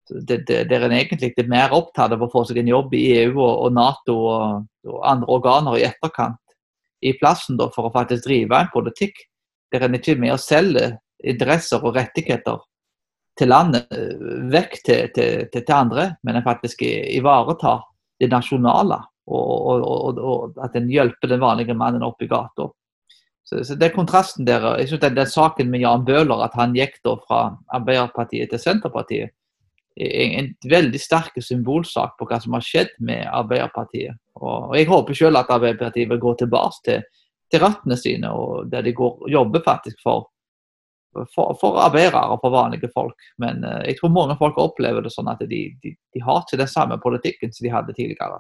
[0.10, 3.66] der en egentlig er mer opptatt av å få seg en jobb i EU og,
[3.66, 6.40] og Nato og, og, andre organer i etterkant,
[7.02, 9.22] i plassen da, for å faktisk drive en politikk
[9.72, 12.58] der en ikke er med å selge interesser og rettigheter
[13.40, 13.88] til landet
[14.52, 17.86] vekk til, til, til, til andre, men en faktisk ivaretar
[18.20, 19.00] det nasjonale.
[19.30, 22.66] Og, og, at en hjelper den vanlige mannen opp i gata.
[23.46, 24.66] Så, så det kontrasten der.
[24.80, 27.40] jeg synes den, den saken med Jan Bøhler, at han gikk da fra
[27.78, 29.36] Arbeiderpartiet til Senterpartiet,
[30.00, 34.16] en veldig sterk symbolsak på hva som har skjedd med Arbeiderpartiet.
[34.40, 37.08] Og, jeg håper selv at Arbeiderpartiet vil gå tilbake til,
[37.52, 40.30] til røttene sine, og der de går, jobber faktisk for,
[41.34, 43.28] for, for arbeidere og for vanlige folk.
[43.44, 46.62] Men uh, jeg tror mange folk opplever det sånn at de, de, de har ikke
[46.64, 48.40] den samme politikken som de hadde tidligere.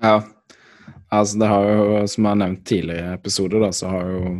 [0.00, 0.20] Ja,
[1.08, 4.38] altså det har jo, som jeg har nevnt tidligere i episoder, så har jo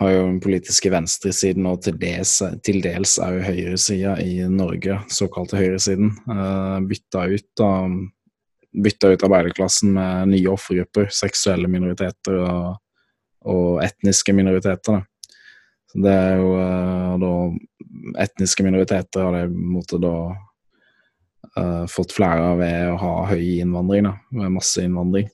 [0.00, 2.98] har jo den politiske venstresiden og til dels, til er
[3.36, 7.70] jo høyresida i Norge, såkalte høyresiden, uh, bytta ut da
[8.74, 12.72] bytta ut arbeiderklassen med nye offergrupper, seksuelle minoriteter og,
[13.46, 14.98] og etniske minoriteter.
[14.98, 15.36] Da.
[15.92, 17.36] Så det er jo uh, da
[18.20, 24.08] Etniske minoriteter har de måtte da uh, fått flere av ved å ha høy innvandring,
[24.08, 25.30] da, med masse innvandring.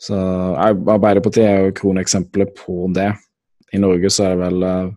[0.00, 3.10] Så Arbeiderpartiet er jo kroneksempelet på det.
[3.76, 4.88] I Norge så er det vel uh,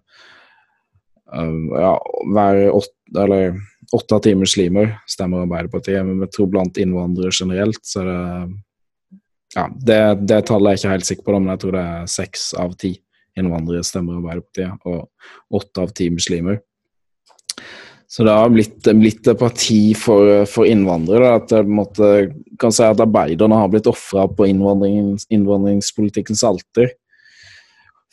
[1.76, 1.92] ja,
[2.34, 3.60] hver åtte, eller
[3.96, 6.02] åtte av ti muslimer stemmer Arbeiderpartiet.
[6.06, 8.24] Men jeg tror blant innvandrere generelt så er det
[9.58, 12.10] ja, det, det tallet er jeg ikke helt sikker på, men jeg tror det er
[12.14, 12.92] seks av ti
[13.40, 16.60] innvandrere stemmer Arbeiderpartiet, og åtte av ti muslimer.
[18.10, 21.36] Så det har blitt, blitt et parti for, for innvandrere.
[21.38, 22.08] At jeg måte,
[22.62, 26.90] kan si at arbeiderne har blitt ofra på innvandringspolitikkens alter.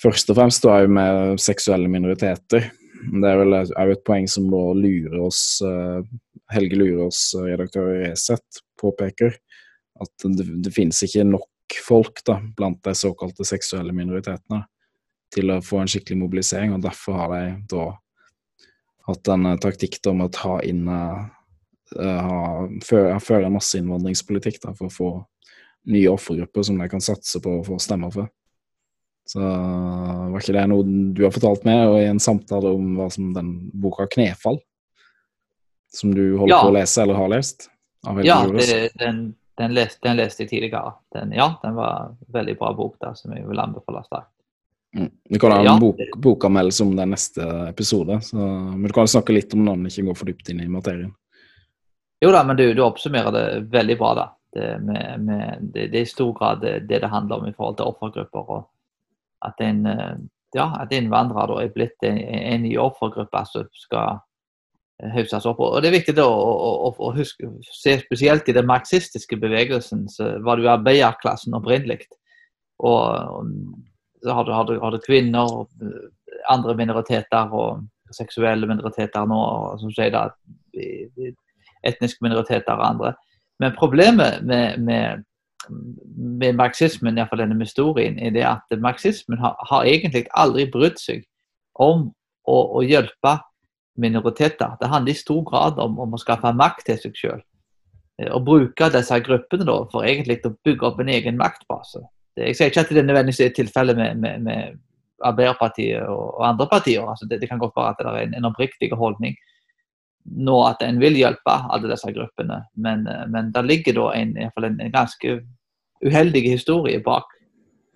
[0.03, 2.71] Først og fremst da med seksuelle minoriteter.
[3.07, 6.03] Det er vel òg et poeng som da lurer oss, uh,
[6.53, 9.37] Helge Lurås, redaktør i Resett, påpeker.
[10.01, 14.63] At det, det finnes ikke nok folk da, blant de såkalte seksuelle minoritetene
[15.35, 16.75] til å få en skikkelig mobilisering.
[16.77, 17.87] og Derfor har de da
[19.09, 20.87] hatt en taktikk om å ta inn
[22.85, 25.11] føre, føre en masseinnvandringspolitikk for å få
[25.93, 28.31] nye offergrupper som de kan satse på å få stemmer for.
[29.27, 33.09] Så var ikke det noe du har fortalt meg og i en samtale om hva
[33.11, 34.61] som den boka 'Knefall',
[35.93, 36.61] som du holder ja.
[36.63, 37.69] på å lese eller har lest?
[38.23, 40.93] ja, det, den, den, leste, den, leste, jeg tidligere.
[41.13, 44.31] Den, ja, den var en veldig bra bok der, som jeg vil anbefale sterkt.
[44.97, 45.11] Mm.
[45.29, 45.75] Vi kan ha en ja.
[45.81, 50.07] bok, bokanmeldelse om den neste episode, så, men du kan snakke litt om den, ikke
[50.07, 51.11] gå for dypt inn i materien.
[52.23, 54.31] Jo da, men du, du oppsummerer det veldig bra, da.
[54.57, 57.77] Det, med, med, det, det er i stor grad det, det, handler om i forhold
[57.77, 58.47] til offergrupper.
[58.55, 58.63] og
[59.47, 60.15] at, en, eh,
[60.57, 64.19] ja, at innvandrere er blitt en, en ny offergruppe som skal
[65.03, 65.63] eh, hauses opp.
[65.65, 70.37] Og Det er viktig å, å, å huske, se spesielt i den marxistiske bevegelsen, så
[70.45, 72.07] var det jo arbeiderklassen opprinnelig.
[72.85, 73.45] Og,
[74.23, 75.69] så har du, har, du, har du, kvinner og
[76.51, 79.39] andre minoriteter og seksuelle minoriteter nå
[79.81, 80.29] som sier da
[81.87, 83.13] etniske minoriteter og andre.
[83.63, 85.25] Men problemet med, med,
[85.71, 91.25] med marxismen, iallfall denne historien, er det at marxismen har, har egentlig aldri brydd seg
[91.83, 92.09] om
[92.47, 93.37] å, å, hjelpe
[94.01, 94.77] minoriteter.
[94.81, 97.45] Det handler i stor grad om, om å skaffe makt til seg sjøl.
[98.33, 102.01] Og bruke disse gruppene da, for egentlig å bygge opp en egen maktbase.
[102.37, 104.81] Jeg sier ikke at det nødvendigvis er tilfellet med, med, med
[105.25, 107.05] Arbeiderpartiet og, og, andre partier.
[107.05, 109.37] Altså det, det, kan godt være at det er en, en oppriktig holdning
[110.27, 112.61] nå at en vil hjelpe alle disse gruppene.
[112.75, 115.39] Men, eh, men det ligger da en, en, en, ganske
[116.05, 117.31] uheldig historie bak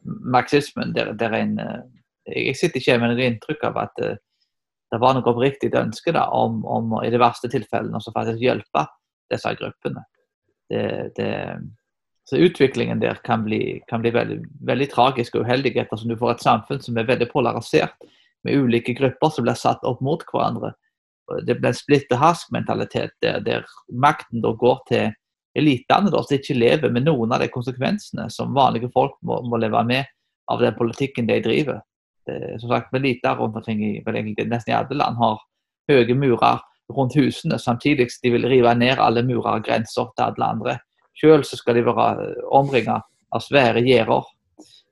[0.04, 0.94] marxismen.
[0.96, 1.82] Der, der en, eh,
[2.46, 4.14] jeg sitter ikke med noe inntrykk av at uh,
[4.90, 8.86] det var noe oppriktig ønske da, om, om i de verste tilfellene å faktisk hjelpe
[9.30, 10.02] disse gruppene.
[10.70, 10.82] Det,
[11.16, 11.30] det,
[12.30, 16.36] så Utviklingen der kan bli, kan bli veldig, veldig, tragisk og uheldig, ettersom du får
[16.36, 17.96] et samfunn som er veldig polarisert,
[18.46, 20.72] med ulike grupper som blir satt opp mot hverandre.
[21.46, 25.10] Det blir en splitte-hask-mentalitet der, der, makten går til
[25.60, 29.84] elitene, som ikke lever med noen av de konsekvensene som vanlige folk må, må leve
[29.86, 30.08] med
[30.50, 31.80] av den politikken de driver.
[32.26, 35.38] Det, som sagt, Eliter rundt omkring i nesten i alle land har
[35.90, 40.26] høye murer rundt husene, samtidig som de vil rive ned alle murer og grenser til
[40.26, 40.76] alle andre.
[41.20, 44.26] Selv så skal de være eh, omringet av svære gjerder,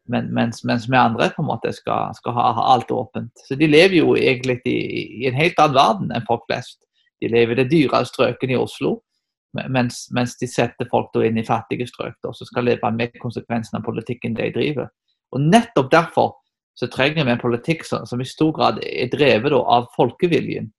[0.08, 3.32] men, mens, mens, vi andre på en måte skal, skal ha, ha, alt åpent.
[3.44, 4.78] Så de lever jo egentlig i,
[5.20, 6.78] i, en helt annen verden enn folk flest.
[7.20, 9.00] De lever i det dyre strøket i Oslo,
[9.52, 13.86] mens, mens, de setter folk inn i fattige strøk og skal leve med konsekvensene av
[13.86, 14.90] politikken de driver.
[15.32, 16.34] Og Nettopp derfor
[16.78, 20.70] så trenger vi en politikk som, som i stor grad er drevet av folkeviljen.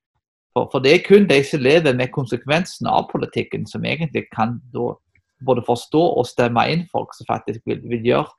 [0.55, 4.57] For, for, det er kun de som lever med konsekvensene av politikken, som egentlig kan
[4.73, 8.31] både forstå og stemme inn folk som faktisk vil, vil gjøre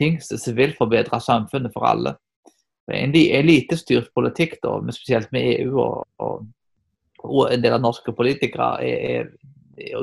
[0.00, 2.14] ting som vil forbedre samfunnet for alle.
[2.90, 6.46] En elitestyrt politikk, da, spesielt med EU og, og,
[7.22, 9.28] og, en del av norske politikere, er, er,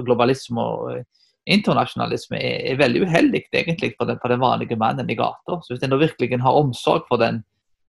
[0.05, 1.03] globalisme og
[1.47, 5.59] internasjonalisme er, er, veldig uheldig egentlig for den, for den vanlige mannen i gata.
[5.63, 7.43] Så Hvis en virkelig har omsorg for den,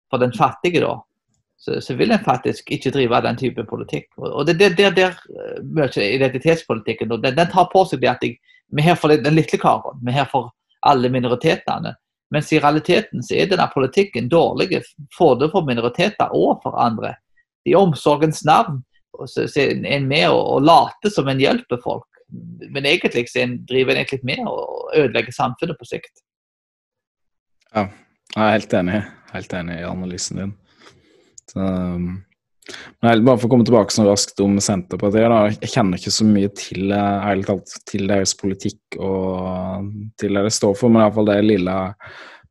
[0.10, 0.98] for den fattige, da,
[1.58, 4.10] så, så, vil en faktisk ikke drive den type politikk.
[4.18, 8.12] Og det er der, der eh, mye identitetspolitikken og den, den, tar på seg det
[8.12, 8.40] at jeg,
[8.74, 10.52] vi er her for den lille karen, vi er her for
[10.84, 11.94] alle minoritetene.
[12.34, 14.82] Mens i realiteten så er denne politikken dårlig
[15.20, 17.14] både for minoriteter og for andre.
[17.70, 18.82] I omsorgens navn
[19.14, 22.08] en med å late som en hjelper folk,
[22.70, 26.24] men egentlig så driver en egentlig med å ødelegge samfunnet på sikt.
[27.74, 27.88] Ja,
[28.34, 29.00] jeg er helt enig,
[29.34, 30.54] helt enig i analysen din.
[31.52, 32.24] Så, um,
[33.04, 35.28] men bare for å komme tilbake så raskt om Senterpartiet.
[35.30, 37.56] da, Jeg kjenner ikke så mye til, eh,
[37.90, 41.76] til deres politikk og til det de står for, men iallfall det lille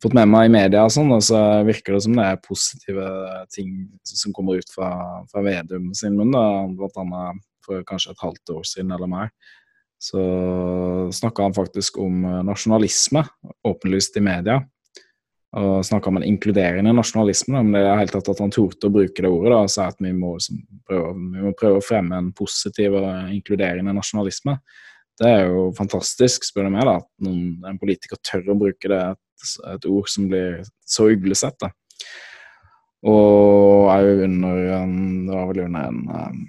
[0.03, 3.07] fått med meg i media, og sånn, og så virker det som det er positive
[3.55, 3.73] ting
[4.09, 4.91] som kommer ut fra,
[5.31, 6.35] fra Vedum sin munn.
[6.35, 6.45] da,
[6.77, 9.33] blant annet for kanskje et halvt år siden eller mer.
[10.03, 10.19] Så
[11.15, 13.23] snakka han faktisk om nasjonalisme,
[13.71, 14.59] åpenlyst i media
[15.53, 17.59] og snakka om en inkluderende nasjonalisme.
[17.59, 19.99] om det er helt tatt at han torde å bruke det ordet og sa at
[20.01, 24.57] vi må, liksom prøve, vi må, prøve, å fremme en positiv og inkluderende nasjonalisme.
[25.21, 28.89] Det er jo fantastisk, spør du meg, da, at noen, en politiker tør å bruke
[28.89, 29.03] det,
[29.75, 31.67] et, ord som blir så uglesett.
[33.03, 36.43] Og òg under en, Det var vel under en, um,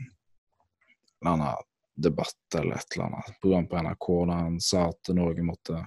[1.24, 5.46] en annen debatt eller et eller annet program på NRK da han sa at Norge
[5.46, 5.82] måtte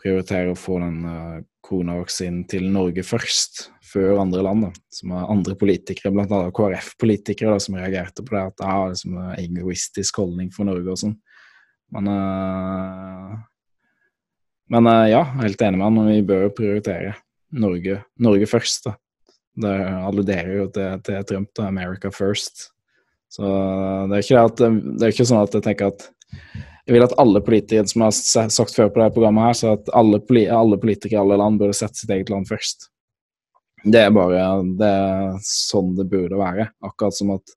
[0.00, 4.64] prioritere å få den uh, koronavaksinen til Norge først, før andre land.
[4.64, 4.70] Da.
[4.96, 6.40] Som er andre politikere, bl.a.
[6.56, 11.02] KrF-politikere, som reagerte på det at det har liksom en egoistisk holdning for Norge og
[11.04, 11.16] sånn.
[11.92, 13.36] Men, uh,
[14.70, 17.14] men uh, ja, helt enig med han, og vi bør prioritere
[17.50, 18.86] Norge, Norge først.
[18.86, 18.96] da.
[19.60, 19.72] Det
[20.06, 22.68] alluderer jo til, til Trump, da, 'America first'.
[23.30, 23.46] Så
[24.10, 24.62] det er ikke, at,
[24.98, 26.08] det er ikke sånn at jeg tenker at
[26.86, 28.14] jeg vil at alle politikere som har
[28.50, 30.18] sagt før på dette programmet her, så at alle,
[30.50, 32.88] alle politikere i alle land burde sette sitt eget land først.
[33.84, 36.66] Det er bare det er sånn det burde være.
[36.84, 37.54] Akkurat som at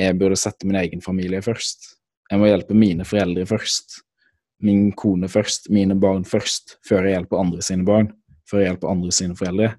[0.00, 1.94] jeg burde sette min egen familie først.
[2.30, 4.00] Jeg må hjelpe mine foreldre først.
[4.64, 8.10] Min kone først, mine barn først, før jeg hjelper andre sine barn.
[8.48, 9.74] Før jeg hjelper andre sine foreldre.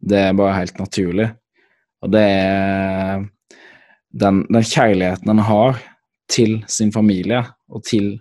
[0.00, 1.30] Det er bare helt naturlig.
[2.04, 3.24] Og det er
[4.16, 5.80] den, den kjærligheten en har
[6.30, 7.42] til sin familie
[7.72, 8.16] og til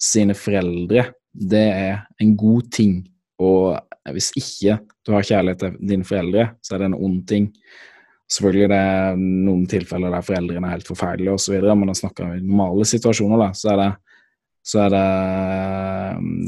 [0.00, 3.00] sine foreldre, det er en god ting.
[3.42, 3.78] Og
[4.12, 7.50] hvis ikke du har kjærlighet til dine foreldre, så er det en ond ting.
[8.30, 12.44] Selvfølgelig det er noen tilfeller der foreldrene er helt forferdelige osv., men da snakker vi
[12.44, 13.90] normale situasjoner, da, så er det,
[14.64, 15.06] så er det,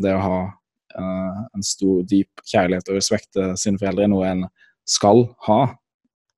[0.05, 4.45] det å ha uh, en stor, dyp kjærlighet og respekt til sine foreldre noe en
[4.89, 5.61] skal ha,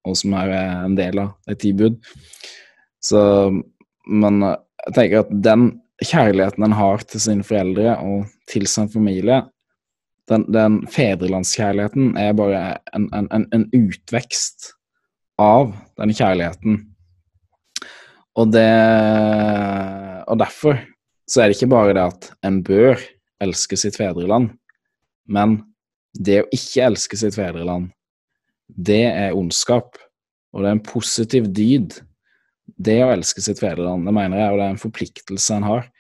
[0.08, 1.98] og som er en del av et tilbud.
[3.04, 3.20] Så
[4.08, 4.56] men eh,
[4.86, 5.68] jeg tenker at den
[6.00, 9.42] kjærligheten en har til sine foreldre og til sin familie,
[10.28, 12.62] den, den fedrelandskjærligheten er bare
[12.96, 14.72] en, en, en, en utvekst
[15.40, 16.80] av den kjærligheten.
[18.38, 18.68] Og det
[20.28, 20.76] Og derfor
[21.28, 23.00] så er det ikke bare det at en bør
[23.44, 24.50] elske sitt fedreland,
[25.28, 25.60] men
[26.16, 27.90] det å ikke elske sitt fedreland,
[28.68, 29.96] det er ondskap.
[30.52, 31.98] Og det er en positiv dyd.
[32.80, 35.90] Det å elske sitt fedreland, det mener jeg, og det er en forpliktelse en har.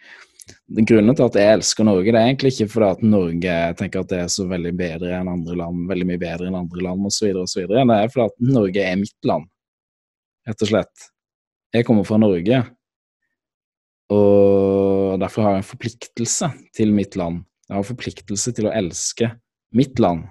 [0.88, 4.10] Grunnen til at jeg elsker Norge, det er egentlig ikke fordi at Norge tenker at
[4.12, 7.30] det er så veldig bedre enn andre land, veldig mye bedre enn andre land osv.,
[7.44, 7.68] osv.
[7.68, 9.48] Det er fordi at Norge er mitt land,
[10.48, 11.08] rett og slett.
[11.76, 12.62] Jeg kommer fra Norge,
[14.08, 14.67] og
[15.22, 17.42] derfor har jeg en forpliktelse til mitt land.
[17.68, 19.30] Jeg har en forpliktelse til å elske
[19.76, 20.26] mitt land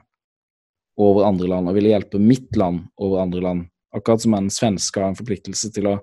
[0.97, 3.67] over andre land, og ville hjelpe mitt land over andre land.
[3.95, 5.95] Akkurat som en svenske har en forpliktelse til å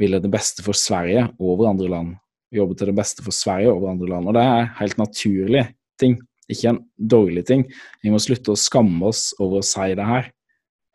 [0.00, 2.14] ville det beste for Sverige over andre land.
[2.52, 4.28] Jobbe til det beste for Sverige over andre land.
[4.28, 5.66] Og det er helt naturlig
[6.00, 6.18] ting,
[6.50, 7.66] ikke en dårlig ting.
[8.04, 10.30] Vi må slutte å skamme oss over å si det her.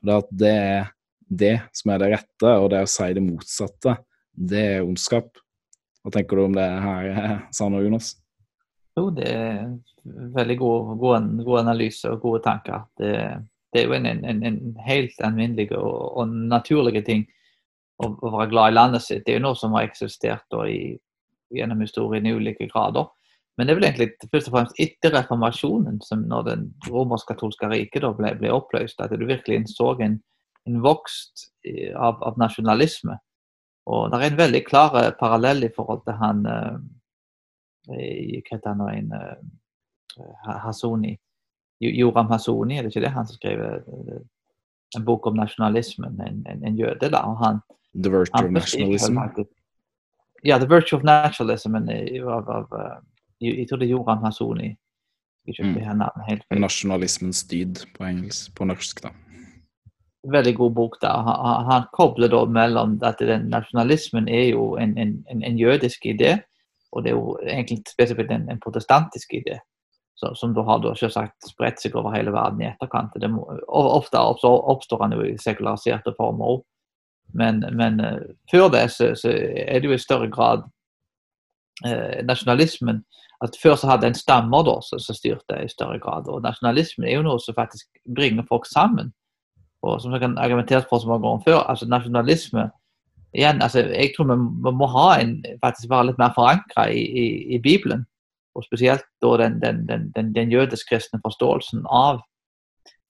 [0.06, 0.92] Det at det er
[1.28, 3.98] det som er det rette, og det å si det motsatte,
[4.38, 5.30] det er ondskap.
[6.08, 7.08] Hva tenker du om det her,
[7.58, 8.14] Sanne og Jonas?
[8.96, 9.58] Jo, det er
[10.38, 12.86] veldig god, god, god analyse og gode tanker.
[12.96, 13.12] Det,
[13.76, 17.26] det er jo en, en, en, helt alminnelig og, og naturlig ting
[18.00, 19.26] å, å, være glad i landet sitt.
[19.26, 20.96] Det er jo noe som har eksistert i,
[21.54, 23.12] gjennom historien i ulike grader.
[23.60, 28.08] Men det er vel egentlig først og fremst etter reformasjonen, som når den romersk-katolske riket
[28.16, 30.22] ble, ble, oppløst, at du virkelig så en,
[30.70, 33.18] en vokst av, av, nasjonalisme.
[33.88, 36.78] Og det er en veldig klar parallell i forhold til han uh,
[37.96, 38.90] i, Hva heter han nå?
[38.92, 41.14] En, uh, Hasoni.
[41.80, 43.84] Joram Hasoni, er det ikke det han som skriver
[44.98, 46.18] en bok om nasjonalismen?
[46.26, 47.22] En, en, en jøde, da.
[47.22, 47.62] og han
[47.94, 49.20] The Virtue of Nationalism?
[50.44, 52.74] Ja, The Virtue of Nationalism av, av
[53.40, 54.74] jeg tror det er Joram Hasoni.
[55.48, 56.02] Mm.
[56.60, 59.14] Nasjonalismens dyd på engelsk, på norsk, da
[60.32, 61.24] veldig god bok der.
[61.28, 66.38] Han, han kobler da mellom at den nasjonalismen er jo en, en, en, jødisk idé,
[66.92, 69.60] og det er jo egentlig spesifikt en, en protestantisk idé.
[70.18, 73.14] Så, som da har da selvsagt spredt seg over hele verden i etterkant.
[73.30, 76.64] Må, ofte oppstår han jo i sekulariserte former òg.
[77.38, 80.64] Men, men uh, før det så, så, er det jo i større grad
[81.86, 83.04] uh, nasjonalismen
[83.46, 86.26] at Før så hadde en stammer da, som styrte i større grad.
[86.26, 89.12] Og nasjonalismen er jo noe som faktisk bringer folk sammen
[89.86, 92.70] og som jeg kan argumentere for som mange ganger før, altså nasjonalisme
[93.34, 97.26] igjen, altså Jeg tror vi, må ha en, faktisk være litt mer forankra i, i,
[97.56, 98.06] i, Bibelen.
[98.56, 102.24] Og spesielt da den, den, den, den jødisk-kristne forståelsen av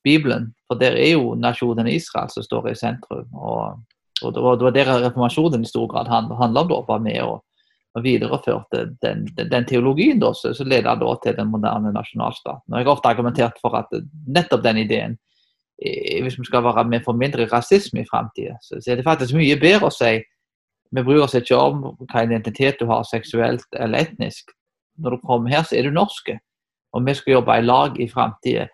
[0.04, 0.54] Bibelen.
[0.68, 3.28] For der er jo nasjonen Israel som står i sentrum.
[3.34, 3.80] Og,
[4.24, 6.68] og det var det reformasjonen i stor grad handler om.
[6.68, 7.44] da, var med og,
[7.96, 12.74] og videreførte den, den, den, teologien da, som leda til den moderne nasjonalstaten.
[12.74, 13.96] Og Jeg har ofte argumentert for at
[14.28, 15.18] nettopp den ideen
[16.24, 19.60] hvis vi skal være med for mindre rasisme i framtida, så, er det faktisk mye
[19.62, 20.18] bedre å si
[20.96, 24.54] vi bryr oss ikke om hva identitet du har, seksuelt eller etnisk.
[24.98, 26.38] Når du kommer her, så er du norske.
[26.96, 28.68] Og vi skal jobbe i lag i framtida.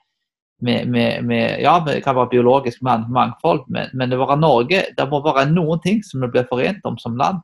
[0.63, 5.19] Med, med, med, ja, det kan være biologisk mangfold, men, men det, Norge, det må
[5.25, 7.41] være noen ting som vi blir forent om som land.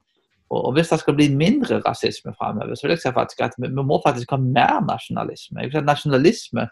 [0.49, 3.57] Og, og Hvis det skal bli mindre rasisme framover, så vil jeg si faktisk at
[3.57, 5.59] vi, vi må faktisk ha mer nasjonalisme.
[5.59, 6.67] Jeg vil si at Nasjonalisme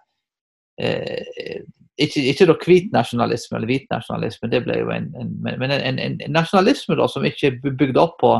[0.79, 1.65] eh,
[1.97, 5.99] ikke, ikke da hvit nasjonalisme eller hvit nasjonalisme, det ble jo en, en men en,
[5.99, 8.33] en, nasjonalisme da, som ikke er bygd opp på,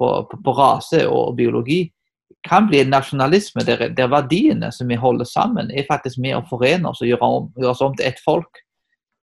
[0.00, 1.84] på, på, på rase og biologi,
[2.46, 6.44] kan bli en nasjonalisme der, der, verdiene som vi holder sammen, er faktisk med å
[6.48, 8.62] forene oss og gjøre, om, gjøre oss om til ett folk.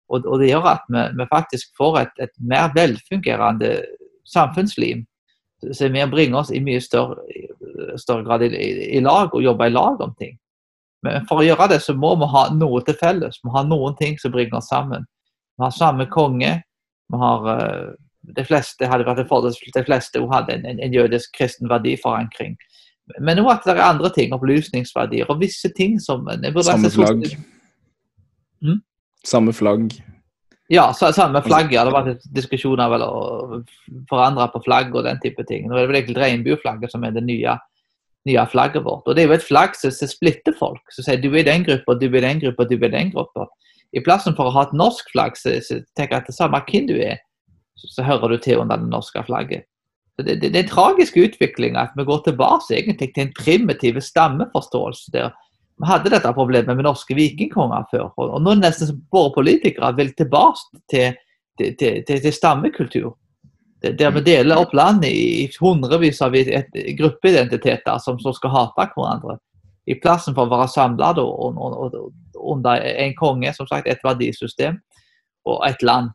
[0.09, 3.75] Og, og, det gjør at vi, vi faktisk får et, et, mer velfungerende
[4.29, 5.03] samfunnsliv
[5.71, 7.21] som vi bringer oss i mye større,
[8.01, 10.35] større grad i, i, i lag og jobber i lag om ting.
[11.03, 13.41] Men for å gjøre det, så må vi ha noe til felles.
[13.41, 15.05] Vi må ha noen ting som bringer oss sammen.
[15.57, 16.53] Vi har samme konge.
[17.11, 17.89] Vi har uh,
[18.23, 22.55] de fleste hadde vært en fordel de fleste hadde en, en, en, jødisk kristen verdiforankring.
[23.19, 26.23] Men òg at det er andre ting, opplysningsverdier og visse ting som
[26.63, 27.27] Samme flagg.
[28.63, 28.79] Mm?
[29.27, 29.91] Samme flagg.
[30.71, 31.73] Ja, samme flagg.
[31.75, 31.83] Ja.
[31.83, 33.59] Det var diskusjoner vel å
[34.09, 35.67] forandre på flagg og den type ting.
[35.67, 37.57] Nå er det vel egentlig regnbueflagget som er det nye
[38.27, 39.07] nye flagget vårt.
[39.07, 40.81] Og Det er jo et flagg som, splitter folk.
[40.95, 43.47] Som sier du er den gruppa, du er den gruppa, du er den gruppa.
[43.93, 46.63] I plassen for å ha et norsk flagg, så, så tenker jeg at det samme
[46.65, 47.21] hvem du er,
[47.77, 49.67] så, så, hører du til under det norske flagget.
[50.15, 53.33] Så det, det, det, er en tragisk utvikling at vi går tilbake egentlig til en
[53.37, 55.11] primitiv stammeforståelse.
[55.13, 55.33] der
[55.81, 58.11] Vi hadde dette problemet med norske vikingkonger før.
[58.17, 61.17] Og, og nå nesten våre politikere vil tilbake til,
[61.59, 63.13] til, til, til stammekultur
[63.83, 66.35] der vi deler opp landet i hundrevis av
[66.97, 69.37] gruppeidentiteter som som skal hate hverandre.
[69.85, 74.79] I plassen for å være samla under en konge, som sagt, et verdisystem
[75.45, 76.13] og et land.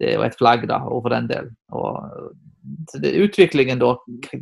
[0.00, 1.48] Er et flagg, da, over den del.
[1.72, 1.96] Og,
[3.00, 3.94] det, utviklingen da,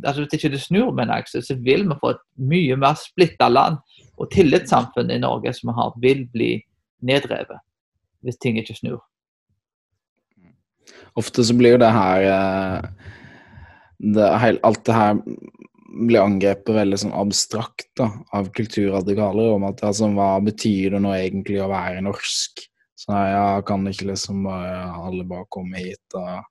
[0.03, 3.47] altså Hvis ikke det snur, mener jeg, så vil vi få et mye mer splitta
[3.47, 3.79] land.
[4.19, 6.51] Og tillitssamfunnet i Norge som vi har, vil bli
[7.07, 7.63] nedrevet
[8.19, 8.99] hvis ting ikke snur.
[11.19, 13.07] Ofte så blir jo det her eh,
[13.99, 14.27] det,
[14.63, 15.17] Alt det her
[15.89, 19.55] blir angrepet veldig sånn abstrakt da, av kulturradikaler.
[19.57, 22.63] om at altså, Hva betyr det nå egentlig å være norsk?
[22.99, 26.03] Så ja, kan ikke liksom bare alle bare komme hit?
[26.19, 26.43] og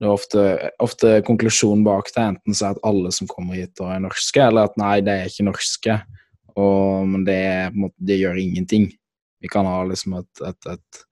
[0.00, 0.42] det er ofte,
[0.80, 4.70] ofte konklusjonen bak det enten så er at alle som kommer hit er norske, eller
[4.70, 5.96] at nei, de er ikke norske.
[6.56, 7.42] Og, men det,
[8.00, 8.88] det, gjør ingenting.
[9.44, 11.02] Vi kan ha liksom et, et, et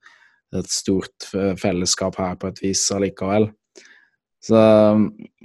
[0.57, 1.27] et stort
[1.61, 3.51] fellesskap her på et vis allikevel.
[4.45, 4.59] Så,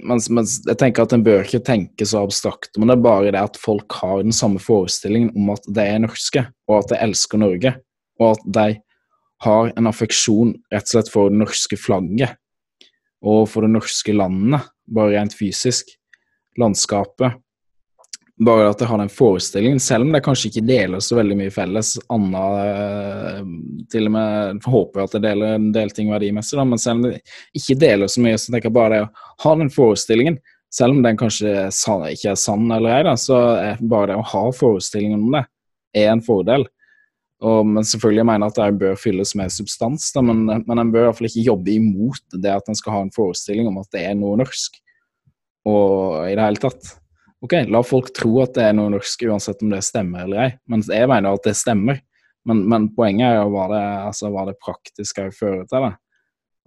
[0.06, 3.32] mens, mens jeg tenker at En bør ikke tenke så abstrakt, men det er bare
[3.34, 7.00] det at folk har den samme forestillingen om at de er norske, og at de
[7.02, 7.74] elsker Norge,
[8.22, 8.68] og at de
[9.44, 12.38] har en affeksjon rett og slett for det norske flagget
[13.24, 15.88] og for det norske landet, bare rent fysisk.
[16.60, 17.40] Landskapet
[18.42, 21.52] bare at jeg har den forestillingen, selv om det kanskje ikke deler så veldig mye
[21.54, 21.92] felles.
[22.10, 23.42] Anna eh,
[23.92, 27.20] til og med håper at jeg deler en del ting verdimessig, men selv om det
[27.54, 29.10] ikke deler så mye, så tenker jeg bare det å
[29.44, 30.40] ha den forestillingen,
[30.74, 31.52] selv om den kanskje
[32.10, 35.44] ikke er sann eller ei, så er bare det å ha forestillingen om det,
[35.94, 36.66] er en fordel.
[37.44, 40.90] Og, men selvfølgelig mener jeg at det bør fylles med substans, da, men, men en
[40.90, 43.78] bør i hvert fall ikke jobbe imot det at en skal ha en forestilling om
[43.82, 44.80] at det er noe norsk,
[45.70, 46.96] og i det hele tatt.
[47.44, 50.52] Ok, la folk tro at det er noe norsk, uansett om det stemmer eller ei.
[50.70, 51.98] Men jeg mener at det stemmer.
[52.48, 55.84] Men, men poenget er jo hva det, altså, hva det praktiske fører til.
[55.84, 55.92] det.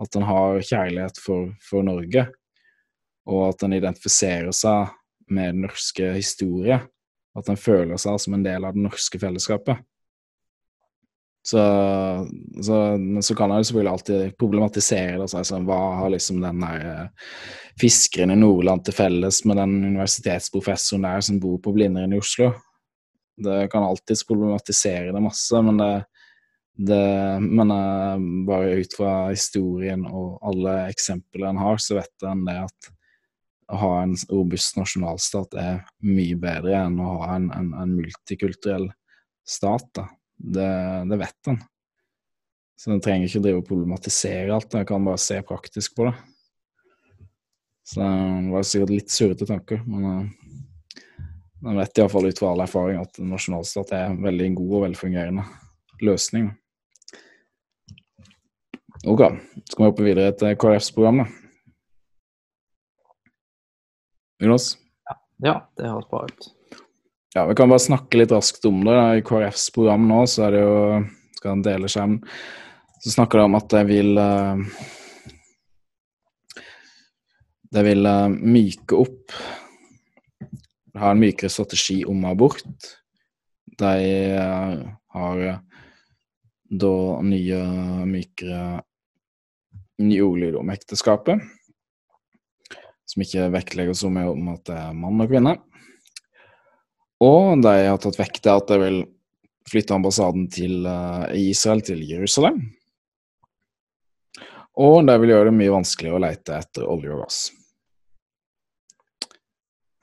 [0.05, 2.27] At en har kjærlighet for, for, Norge,
[3.25, 4.93] og at en identifiserer seg
[5.33, 6.77] med den norske historie.
[7.37, 9.81] At en føler seg som en del av det norske fellesskapet.
[11.47, 11.59] Så,
[12.61, 15.29] så, men så kan jeg selvfølgelig alltid problematisere det.
[15.31, 17.29] Altså, hva har liksom den der eh,
[17.79, 22.49] fiskeren i Nordland til felles med den universitetsprofessoren der som bor på Blindern i Oslo?
[23.39, 25.91] Det kan alltids problematisere det masse, men det,
[26.89, 27.01] det
[27.45, 32.57] men uh, bare ut fra historien og alle eksempler en har, så vet en det
[32.65, 32.91] at
[33.71, 38.89] å ha en robust nasjonalstat er mye bedre enn å ha en, en, en multikulturell
[39.47, 39.87] stat.
[39.95, 40.09] da.
[40.37, 40.69] Det,
[41.09, 41.59] det vet en.
[42.77, 46.13] Så en trenger ikke drive og problematisere alt, en kan bare se praktisk på det.
[47.87, 52.61] Så det var sikkert litt surrete tanker, men en eh, vet iallfall ut fra all
[52.65, 55.45] erfaring at en nasjonalstat er en veldig god og velfungerende
[56.05, 56.51] løsning.
[59.07, 59.23] Ok,
[59.69, 61.29] skal vi hoppe videre til KrFs program, da?
[64.43, 64.75] Jonas?
[65.41, 66.51] Ja, det høres bra ut.
[67.37, 68.93] Ja, Vi kan bare snakke litt raskt om det.
[69.17, 70.77] I KrFs program nå så er det jo
[71.37, 72.23] Skal han dele skjermen?
[73.03, 74.63] Så snakker de om at de vil uh,
[77.77, 79.37] De vil uh, myke opp
[80.97, 82.89] Ha en mykere strategi om abort.
[83.77, 83.93] De
[84.33, 84.81] uh,
[85.13, 85.45] har
[86.81, 87.61] da nye,
[88.09, 88.81] mykere
[90.01, 91.45] nye ordlyd om ekteskapet.
[93.05, 95.59] Som ikke vektlegger så mye om at det er mann og kvinne.
[97.23, 98.97] Og de har tatt vekk det at de vil
[99.67, 102.61] flytte ambassaden til uh, Israel til Jerusalem.
[104.77, 107.39] Og de vil gjøre det mye vanskeligere å lete etter olje og gass.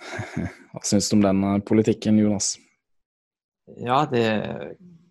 [0.75, 2.57] Hva syns du om den uh, politikken, Jonas?
[3.81, 4.25] Ja, det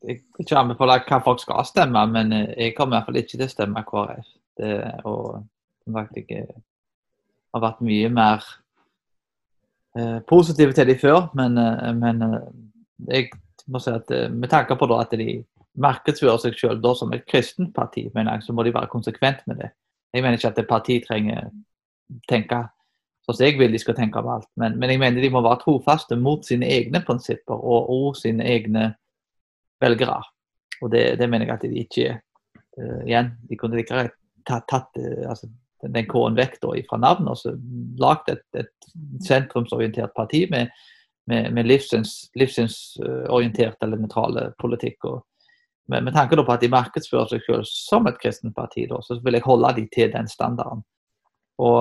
[0.04, 3.20] Jeg kan ikke anbefale hva folk skal stemme, men eh, jeg kommer i hvert fall
[3.22, 4.28] ikke til å stemme KrF.
[4.60, 4.74] Det,
[5.08, 5.40] og
[5.88, 6.50] jeg
[7.56, 8.63] har vært mye mer Eh,
[10.30, 12.46] positive til de før, men, eh, men eh,
[13.08, 13.30] jeg
[13.68, 18.10] må si at med tanke på at de markedsfører seg selv som et kristent parti,
[18.14, 19.70] mener jeg, så må de være konsekvent med det.
[20.14, 21.50] Jeg mener ikke at et parti trenger
[22.30, 22.60] tenke
[23.24, 25.42] sånn som jeg vil de skal tenke om alt, men, men, jeg mener de må
[25.42, 28.90] være trofaste mot sine egne prinsipper og, og sine egne
[29.82, 30.20] velgere.
[30.84, 32.22] Og det, det, mener jeg at de ikke er.
[32.74, 34.16] Uh, igjen, de kunne greit
[34.50, 34.98] tatt, tatt
[35.30, 35.48] altså,
[35.90, 37.54] den K-en vekk da, fra navnet, og så
[38.02, 38.74] lagd et, et,
[39.26, 40.66] sentrumsorientert parti med,
[41.30, 45.00] med, med livssynsorientert eller nøytrale politikk.
[45.10, 45.18] Og,
[45.92, 49.12] med, med, tanke på at de markedsfører seg selv som et kristent parti, da, så
[49.24, 50.82] vil jeg holde de til den standarden.
[51.64, 51.80] Og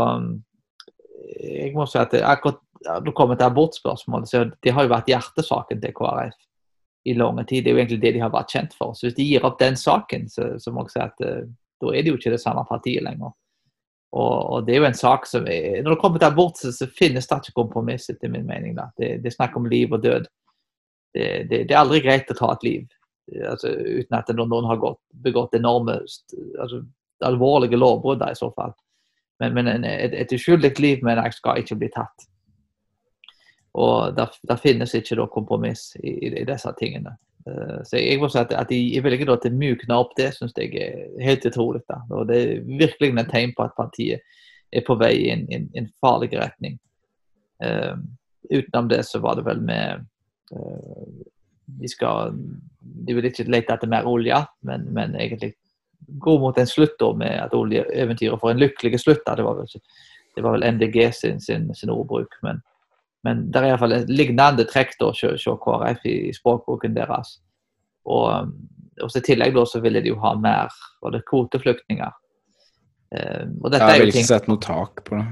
[1.43, 2.61] jeg må si at akkurat
[3.07, 6.39] du kommer til abortspørsmålet, så det har jo vært hjertesaken til KrF
[7.05, 7.65] i lang tid.
[7.65, 8.95] Det er jo egentlig det de har vært kjent for.
[8.95, 11.45] Så hvis de gir opp den saken, så, så må jeg si at uh,
[11.83, 13.35] da er det jo ikke det samme partiet lenger.
[14.13, 16.87] Og, og, det er jo en sak som er, Når det kommer til abort, så,
[16.87, 18.75] finnes det ikke kompromiss, etter min mening.
[18.77, 18.91] da.
[18.97, 20.27] Det, det er snakk om liv og død.
[21.15, 22.85] Det, det, det, er aldri greit å ta et liv
[23.49, 26.83] altså, uten at noen har gått, begått enorme altså,
[27.25, 28.73] alvorlige lovbrudd i så fall.
[29.41, 32.29] Men, men en, et, et uskyldig liv mener jeg skal ikke bli tatt.
[33.73, 37.17] Og der, finnes ikke da kompromiss i, i, i disse tingene.
[37.49, 40.55] Uh, så jeg må si at, at de velger da til mykne opp det, syns
[40.59, 41.83] jeg er helt utrolig.
[41.91, 42.03] Da.
[42.15, 44.23] Og det er virkelig en tegn på at partiet
[44.73, 46.79] er på vei i en, farlig retning.
[47.63, 47.99] Uh,
[48.51, 50.07] utenom det så var det vel med
[50.55, 51.09] uh,
[51.67, 52.35] de, skal,
[52.81, 55.55] de vil ikke lete etter mer olje, men, men egentlig
[56.23, 59.23] gå mot en slutt da, med at oljeeventyret får en lykkelig slutt.
[59.27, 59.37] Da.
[59.39, 59.83] Det var vel,
[60.37, 62.35] det var vel MDG sin, sin, sin ordbruk.
[62.43, 62.63] men
[63.27, 67.37] men det er iallfall et lignende trekk hos KrF i, språkbruken deres.
[68.11, 68.51] Og,
[68.99, 72.19] og I tillegg da, så ville de jo ha mer var det kvoteflyktninger.
[73.15, 75.27] Eh, og dette jeg vil ikke sette noe tak på det.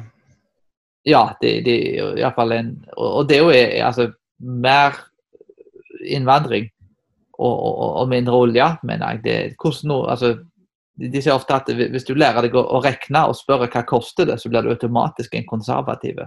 [1.08, 4.98] Ja, det, i hvert iallfall en Og, det er jo altså, mer
[6.04, 6.68] innvandring
[7.40, 9.22] og, og, og, mindre olje, mener jeg.
[9.24, 10.34] Det, hvordan altså,
[11.00, 14.36] de sier ofte at hvis du lærer deg å regne og spørre hva koster det,
[14.40, 16.20] så blir du automatisk en konservativ.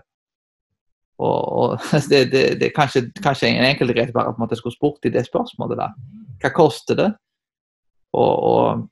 [1.21, 1.77] Og, og
[2.11, 5.13] det, det, det, kanskje, kanskje en enkelt greit bare på at måte skulle spurt i
[5.13, 5.79] det spørsmålet.
[5.79, 5.91] da.
[6.41, 7.11] Hva koster det?
[8.13, 8.87] Og, og,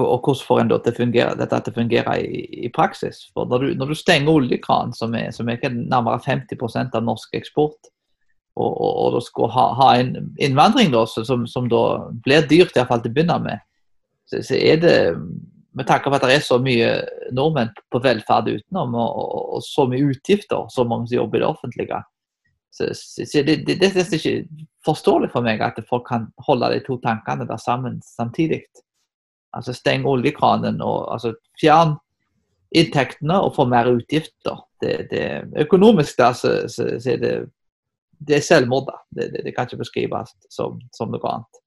[0.00, 3.28] og hvordan får en da til fungere, dette til å fungere i, i, praksis?
[3.34, 7.36] For når du, når du stenger oljekranen, som er, som er nærmere 50% av norsk
[7.38, 7.90] eksport,
[8.54, 11.84] og, og, og skal ha, ha, en innvandring da, som, som da
[12.22, 13.64] blir dyrt, iallfall til å begynne med,
[14.30, 14.94] så, så er det
[15.74, 16.90] med tanke på at det er så mye
[17.34, 21.42] nordmenn på velferd utenom, og, og, og så mye utgifter, så mange som jobber i
[21.42, 22.00] det offentlige.
[22.74, 26.80] Så, så det, det, det, er ikke forståelig for meg at folk kan holde de
[26.86, 28.64] to tankene der sammen samtidig.
[29.54, 31.94] Altså Steng oljekranen og altså, fjern
[32.74, 34.64] inntektene og få mer utgifter.
[34.82, 35.20] Det,
[35.62, 37.34] økonomisk der så, så, så, er det,
[38.18, 38.90] det er selvmord.
[39.14, 41.63] Det, kan ikke beskrives som, som noe annet.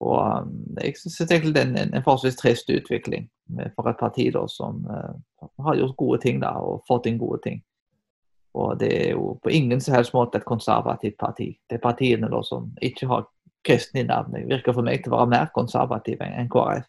[0.00, 3.28] Og um, jeg synes egentlig det er en, en forholdsvis trist utvikling
[3.76, 7.42] for et parti da, som uh, har gjort gode ting da, og fått inn gode
[7.44, 7.60] ting.
[8.58, 11.52] Og det er jo på ingen som helst måte et konservativt parti.
[11.68, 13.28] Det er partiene da, som ikke har
[13.66, 14.48] kristne i navnet.
[14.48, 16.88] virker for meg til å være mer konservative enn KrF.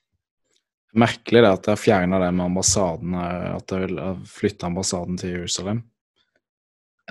[1.02, 5.38] Merkelig det at de har fjerna det med ambassaden, at de vil flytte ambassaden til
[5.38, 5.84] Jerusalem.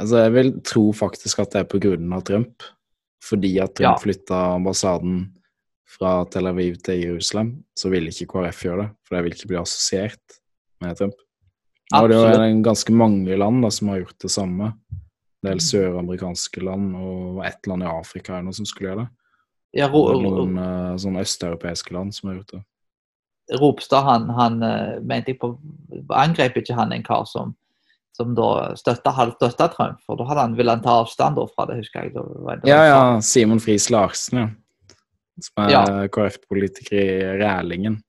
[0.01, 2.21] Altså, jeg vil tro faktisk at det er pga.
[2.27, 2.67] Trump.
[3.25, 4.01] Fordi at Trump ja.
[4.01, 5.29] flytta ambassaden
[5.91, 8.91] fra Tel Aviv til Jerusalem, så vil ikke KrF gjøre det.
[9.05, 10.41] For det vil ikke bli assosiert
[10.85, 11.17] med Trump.
[11.91, 14.73] Er det jo ganske mange land da, som har gjort det samme.
[15.41, 19.11] En del søramerikanske land og ett land i Afrika er noe som skulle gjøre det.
[19.81, 22.63] Ja, ro, og noen uh, sånne østeuropeiske land som har gjort det.
[23.59, 25.55] Ropstad, han, han uh, mente jeg på
[26.15, 27.55] Angrep ikke han en kar som,
[28.15, 30.03] som da støtta, støtta Trump?
[30.07, 32.15] For da ville han ta avstand fra det, husker jeg.
[32.15, 33.01] Det ja, ja.
[33.25, 34.51] Simon Friis Larsen, ja
[35.45, 35.83] som er ja.
[36.13, 38.01] KrF-politiker i Rælingen.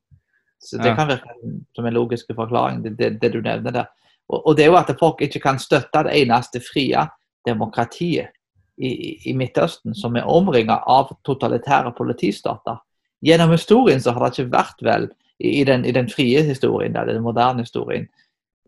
[0.61, 1.33] Så Det kan virke
[1.75, 3.89] som en logisk forklaring, det, det, det du nevner der.
[4.29, 7.07] Og, og, det er jo at folk ikke kan støtte det eneste frie
[7.47, 8.29] demokratiet
[8.77, 12.79] i, i Midtøsten, som er omringet av totalitære politistater.
[13.25, 15.09] Gjennom historien så har det ikke vært vel,
[15.39, 18.07] i den, i den frie historien, der, den moderne historien,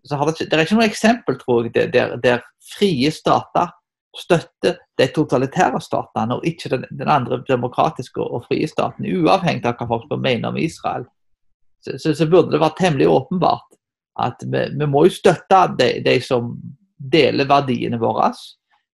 [0.06, 2.42] så har det, ikke, det er ikke noe eksempel, tror jeg, der, der
[2.74, 3.72] frie stater
[4.18, 9.80] støtter de totalitære statene, og ikke den, den, andre demokratiske og frie staten, uavhengig av
[9.80, 11.08] hva folk mener om Israel.
[11.84, 13.80] Så, så, så, burde det vært temmelig åpenbart
[14.24, 16.54] at vi, vi må jo støtte de, de, som
[16.98, 18.30] deler verdiene våre.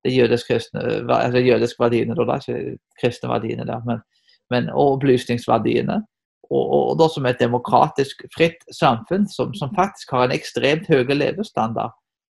[0.07, 3.99] De jødiske, altså jødisk verdiene, da, ikke kristne verdiene der, men,
[4.49, 5.99] men og opplysningsverdiene.
[6.49, 10.87] Og, og, og da som et demokratisk, fritt samfunn som, som faktisk har en ekstremt
[10.89, 11.93] høy levestandard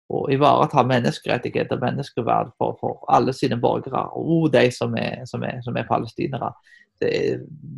[0.09, 5.43] og ivareta menneskerettigheter og menneskeverd for, for, alle sine borgere, og de som er, som
[5.45, 6.49] er, som er palestinere.
[6.99, 7.11] Det,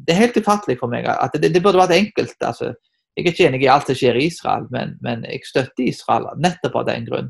[0.08, 2.38] det, er helt ufattelig for meg at det, det burde vært enkelt.
[2.40, 2.72] altså
[3.18, 6.30] jeg er ikke enig i alt som skjer i Israel, men, men jeg støtter Israel
[6.40, 7.28] nettopp av den grunn.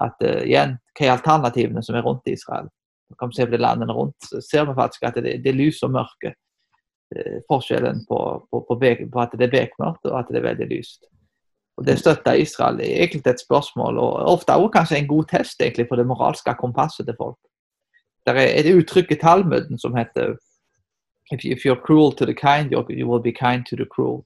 [0.00, 2.70] At uh, igjen, Hva er alternativene som er rundt Israel?
[3.20, 5.58] Kan vi se på de landene rundt, så ser vi faktisk at det, det er
[5.58, 6.32] lys og mørke.
[7.12, 8.18] Uh, forskjellen på,
[8.48, 11.04] på, på, på, at det er bekmørkt og at det er veldig lyst.
[11.76, 15.62] Og Det støtter Israel er egentlig et spørsmål, og ofte også kanskje en god test
[15.62, 17.38] egentlig på det moralske kompasset til folk.
[18.26, 20.36] Det er et uttrykk i Talmuden som heter
[21.32, 24.24] If you're cruel to the kind, you will be kind to the cruel.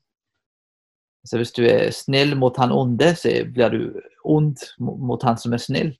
[1.24, 5.52] Så Hvis du er snill mot han onde, så blir du ond mot han som
[5.52, 5.96] er snill.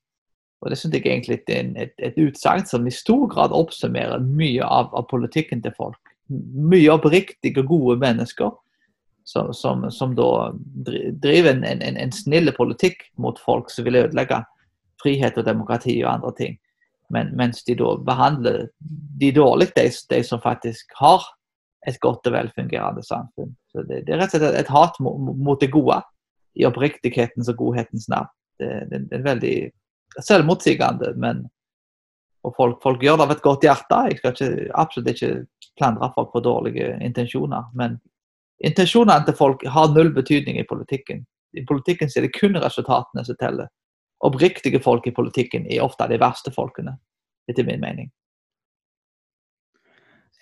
[0.61, 4.64] Og Det synes jeg egentlig er et, et utsagn som i stor grad oppsummerer mye
[4.64, 6.01] av, av politikken til folk.
[6.55, 8.51] Mye oppriktige, gode mennesker
[9.26, 10.52] som, som, som da
[11.22, 14.38] driver en, en, en snille politikk mot folk som vil ødelegge
[15.02, 16.54] frihet og demokrati og andre ting.
[17.10, 18.68] Men, mens de da behandler
[19.20, 21.26] de dårlig, de, de som faktisk har
[21.86, 23.52] et godt og velfungerende samfunn.
[23.70, 26.00] Så det, det er rett og slett et hat mot, mot det gode,
[26.56, 28.30] i oppriktighetens og godhetens navn.
[28.58, 29.56] Det, det, det er veldig
[30.24, 31.44] selvmotsigende, men
[32.46, 34.02] og folk, folk gjør det av et godt hjerte.
[34.06, 35.30] Jeg skal ikke, absolutt ikke
[35.78, 37.66] klandre folk for dårlige intensjoner.
[37.74, 37.98] Men
[38.64, 41.24] intensjonene til folk har null betydning i politikken.
[41.57, 43.68] I politikken er det kun resultatene som teller.
[44.24, 46.96] Oppriktige folk i politikken er ofte de verste folkene,
[47.50, 48.11] etter min mening.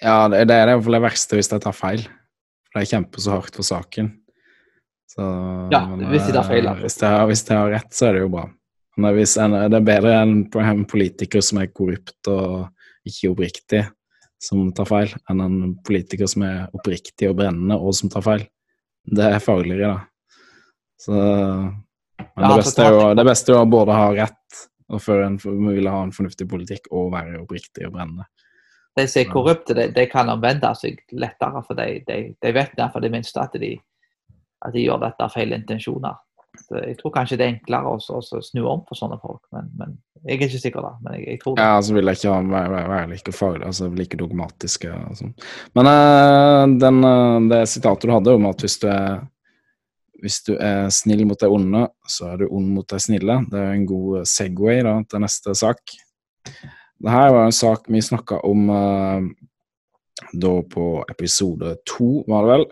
[0.03, 2.05] Ja, det, det er det fall det verste hvis de tar feil.
[2.71, 4.13] For de kjemper så hardt for saken.
[5.11, 5.25] Så,
[5.73, 6.81] Ja, men, hvis de tar feil, eh.
[6.83, 8.49] Hvis de, har, hvis de har rett, så er det jo bra.
[8.97, 12.69] Men en, det er bedre enn en politiker som er korrupt og
[13.07, 13.83] ikke oppriktig,
[14.45, 18.45] som tar feil, enn en politiker som er oppriktig og brennende, og som tar feil.
[19.05, 20.61] Det er farligere, da.
[21.01, 24.61] Så Men det, beste er jo, det beste er jo å både ha rett
[24.93, 28.29] og før en, vil ha en fornuftig politikk og være oppriktig og brennende.
[28.95, 32.77] De som er korrupte, de, de kan omvende seg lettere, for de, de, de vet
[32.93, 33.73] for det minste at de,
[34.65, 36.21] at de gjør dette av feil intensjoner.
[36.65, 39.97] Så jeg tror kanskje det er enklere å snu om for sånne folk, men, men
[40.25, 40.95] jeg er ikke sikker da.
[41.05, 41.67] Men jeg, jeg tror det.
[41.69, 45.35] Ja, så vil jeg ikke være, være, være like farlig, altså like dogmatiske og sånn.
[45.77, 49.23] Men eh, den, eh, det sitatet du hadde om at hvis du er
[50.25, 53.35] hvis du er snill mot de onde, så er du ond mot de snille.
[53.53, 55.83] Det er en god Segway da, til neste sak.
[57.05, 59.27] Det her var en sak vi snakka om eh,
[60.41, 62.67] da på episode to, var det vel.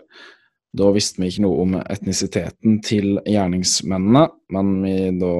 [0.73, 5.35] Da visste vi ikke noe om etnisiteten til gjerningsmennene, men vi da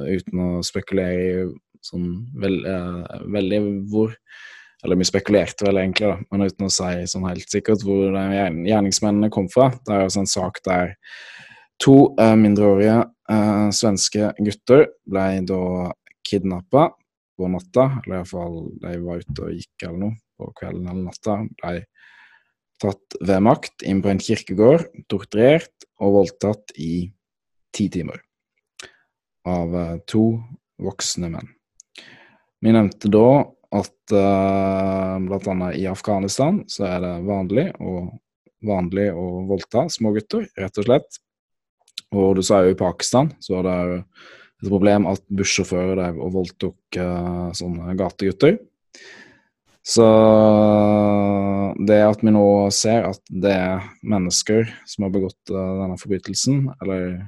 [0.00, 1.44] uten å spekulere i
[1.84, 2.08] sånn
[2.40, 3.62] vel, eh, veldig
[3.92, 4.16] hvor
[4.84, 9.30] Eller vi spekulerte vel egentlig, da, men uten å si sånn helt sikkert hvor gjerningsmennene
[9.32, 9.70] kom fra.
[9.80, 10.92] Det er altså en sak der
[11.80, 12.98] to eh, mindreårige
[13.32, 15.62] eh, svenske gutter ble da
[16.28, 16.90] kidnappa
[17.38, 21.38] på natta, eller iallfall de var ute og gikk eller noe på kvelden eller natta.
[21.62, 21.72] Ble
[22.82, 27.08] tatt ved makt inn på en kirkegård, torturert og voldtatt i
[27.74, 28.22] ti timer
[29.48, 30.26] av eh, to
[30.82, 31.50] voksne menn.
[32.64, 33.28] Vi nevnte da
[33.74, 35.68] at uh, bl.a.
[35.74, 38.14] i Afghanistan så er det vanlig og
[38.64, 41.18] vanlig å voldta små gutter, rett og slett.
[42.14, 43.76] Og du sa jo i Pakistan så var det
[44.62, 48.60] et problem at bussjåfører drev og voldtok eh, sånne gategutter.
[49.84, 50.06] Så
[51.88, 56.66] det at vi nå ser at det er mennesker som har begått eh, denne forbrytelsen,
[56.82, 57.26] eller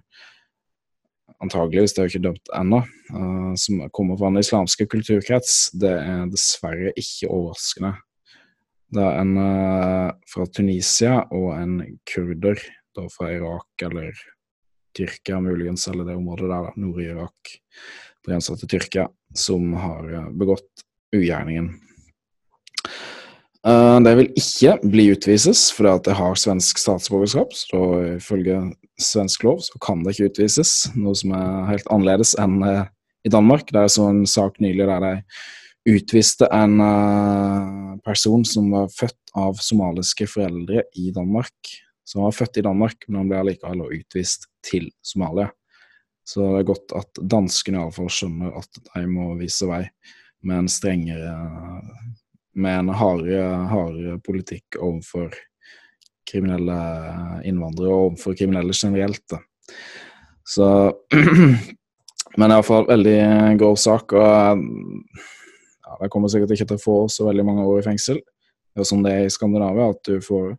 [1.42, 2.80] antageligvis, det er jo ikke dømt ennå,
[3.12, 7.92] uh, som kommer fra den islamske kulturkrets, det er dessverre ikke overraskende.
[8.96, 11.76] Det er en uh, fra Tunisia og en
[12.08, 12.62] kurder
[12.96, 14.16] da fra Irak eller
[14.96, 17.56] Tyrkia muligens, eller det området der, da, Nord-Irak,
[18.24, 21.74] grensa til Tyrkia, som har begått ugjerningen.
[23.64, 27.54] Eh, De vil ikke bli utvises fordi at det har svensk statsborgerskap.
[27.56, 27.80] Så
[28.16, 28.60] ifølge
[29.00, 32.84] svensk lov så kan det ikke utvises, noe som er helt annerledes enn eh,
[33.26, 33.70] i Danmark.
[33.72, 35.14] Det er så en sak nylig der de
[35.96, 41.76] utviste en eh, person som var født av somaliske foreldre i Danmark.
[42.06, 45.48] Som var født i Danmark, men han ble allikevel utvist til Somalia.
[46.26, 49.84] Så det er godt at danskene iallfall skjønner at de må vise vei
[50.46, 51.34] med en strengere
[52.56, 55.34] med en hardere, hardere politikk overfor
[56.26, 56.76] kriminelle
[57.46, 59.22] innvandrere og overfor kriminelle generelt.
[59.30, 59.42] Da.
[60.46, 60.68] Så
[62.36, 63.20] Men iallfall veldig
[63.60, 64.12] grov sak.
[64.12, 68.20] og ja, Det kommer sikkert ikke til å få så veldig mange år i fengsel.
[68.76, 70.50] Det er sånn det er i Skandinavia, at du får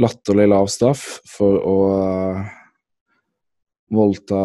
[0.00, 1.76] latterlig lav straff for å
[3.94, 4.40] voldta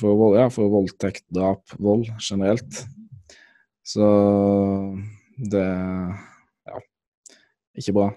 [0.00, 2.82] for, ja, for voldtekt, drap, vold generelt.
[3.86, 4.08] Så
[5.50, 5.68] det
[6.68, 6.78] Ja,
[7.78, 8.08] ikke bra.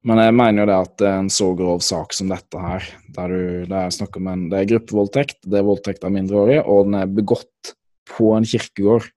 [0.00, 2.86] Men jeg mener jo det at det er en så grov sak som dette her,
[3.12, 6.62] der du det er snakk om en Det er gruppevoldtekt, det er voldtekt av mindreårige,
[6.64, 7.74] og den er begått
[8.08, 9.10] på en kirkegård.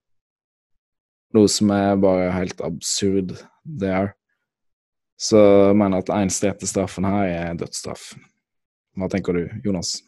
[1.34, 3.32] Noe som er bare helt absurd,
[3.64, 4.12] det er.
[5.18, 8.12] Så jeg mener at den eneste rette straffen her er dødsstraff.
[9.00, 10.02] Hva tenker du, Jonas?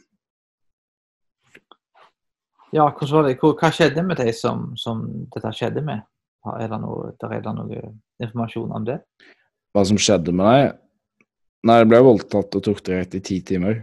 [2.76, 3.38] Ja, det?
[3.39, 6.03] Hva skjedde med de som, som dette skjedde med?
[6.45, 7.81] Har- Er det, noe, der er det noe
[8.21, 8.99] informasjon om det?
[9.75, 10.77] Hva som skjedde med deg?
[11.65, 13.81] Nei, jeg ble voldtatt og torturert i ti timer.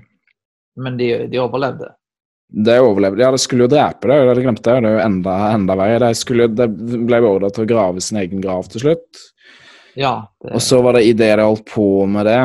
[0.79, 1.91] Men de, de overlevde.
[2.53, 3.21] De overlevde.
[3.25, 4.85] Ja, de skulle jo drepe deg, det glemte jeg.
[4.85, 5.99] Det er jo enda, enda verre.
[6.05, 9.23] De, skulle, de ble beordra til å grave sin egen grav til slutt.
[9.99, 10.15] Ja.
[10.53, 12.39] Og så var det idet de holdt på med det,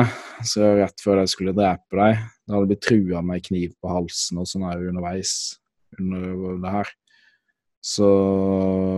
[0.48, 3.88] så rett før de skulle drepe deg, da hadde de blitt trua med kniv på
[3.94, 5.32] halsen og sånn her underveis
[5.98, 6.90] under det her.
[7.80, 8.08] Så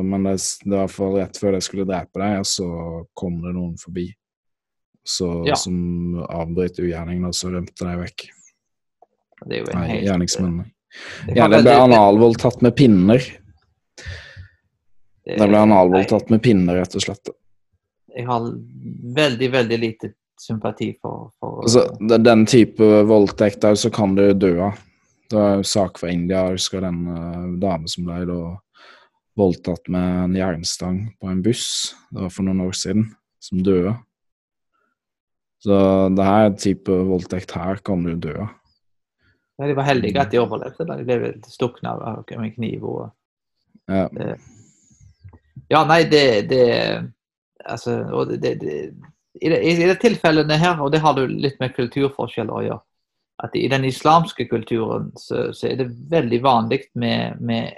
[0.02, 2.66] Men det, det var i hvert fall rett før jeg skulle drepe deg, og så
[3.14, 4.08] kom det noen forbi.
[5.04, 5.54] Så, Ja.
[5.56, 8.28] Som avbrøt ugjerningen, og så rømte de vekk.
[9.46, 10.64] Det er jo en Nei, helt gjerningsmennene.
[11.26, 13.18] det Ja, det ble analvoldtatt med pinner.
[15.24, 17.28] det- Det ble analvoldtatt med pinner, rett og slett.
[18.16, 18.40] Jeg har
[19.14, 21.86] veldig, veldig lite sympati for, for Altså,
[22.18, 24.78] den type voldtekt der, så kan du dø av.
[25.30, 26.46] Det var en sak fra India.
[26.48, 28.40] Jeg husker den uh, dame som ble da
[29.38, 31.94] voldtatt med en jernstang på en buss.
[32.10, 33.10] Det var for noen år siden.
[33.40, 33.94] Som døde.
[35.64, 35.76] Så
[36.16, 38.50] det her type voldtekt her kan du dø av.
[39.60, 40.86] Ja, De var heldige at de overlevde.
[40.88, 40.96] da.
[40.96, 42.84] De ble stukket av en kniv.
[42.84, 43.10] og
[43.88, 44.08] Ja.
[45.70, 46.66] Ja, nei, det, det
[47.66, 48.94] Altså, og det, det,
[49.40, 52.80] i, det, I de tilfellene her, og det har du litt med kulturforskjeller å gjøre,
[53.44, 57.72] at i den islamske kulturen så, så er det veldig vanlig med, med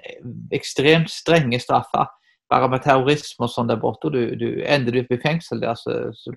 [0.55, 2.09] ekstremt strenge straffer.
[2.51, 5.79] Bare med terrorisme og sånn der borte, du, du ender du opp i fengsel der,
[5.79, 6.35] så, så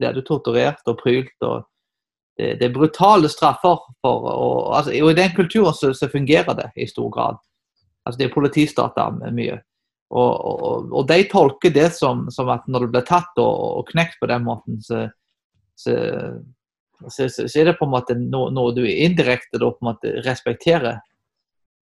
[0.00, 1.36] blir du torturert og prylt.
[1.44, 1.68] og
[2.38, 3.82] det, det er brutale straffer.
[4.00, 7.42] For, og, altså, og I den kulturen så, så fungerer det i stor grad.
[8.06, 9.60] Altså Det er politistater mye.
[10.12, 14.18] Og, og, og de tolker det som, som at når du blir tatt og knekt
[14.20, 15.06] på den måten, så,
[15.78, 15.94] så,
[17.08, 19.90] så, så, så er det på en måte noe, noe du indirekte da på en
[19.92, 21.00] måte respekterer.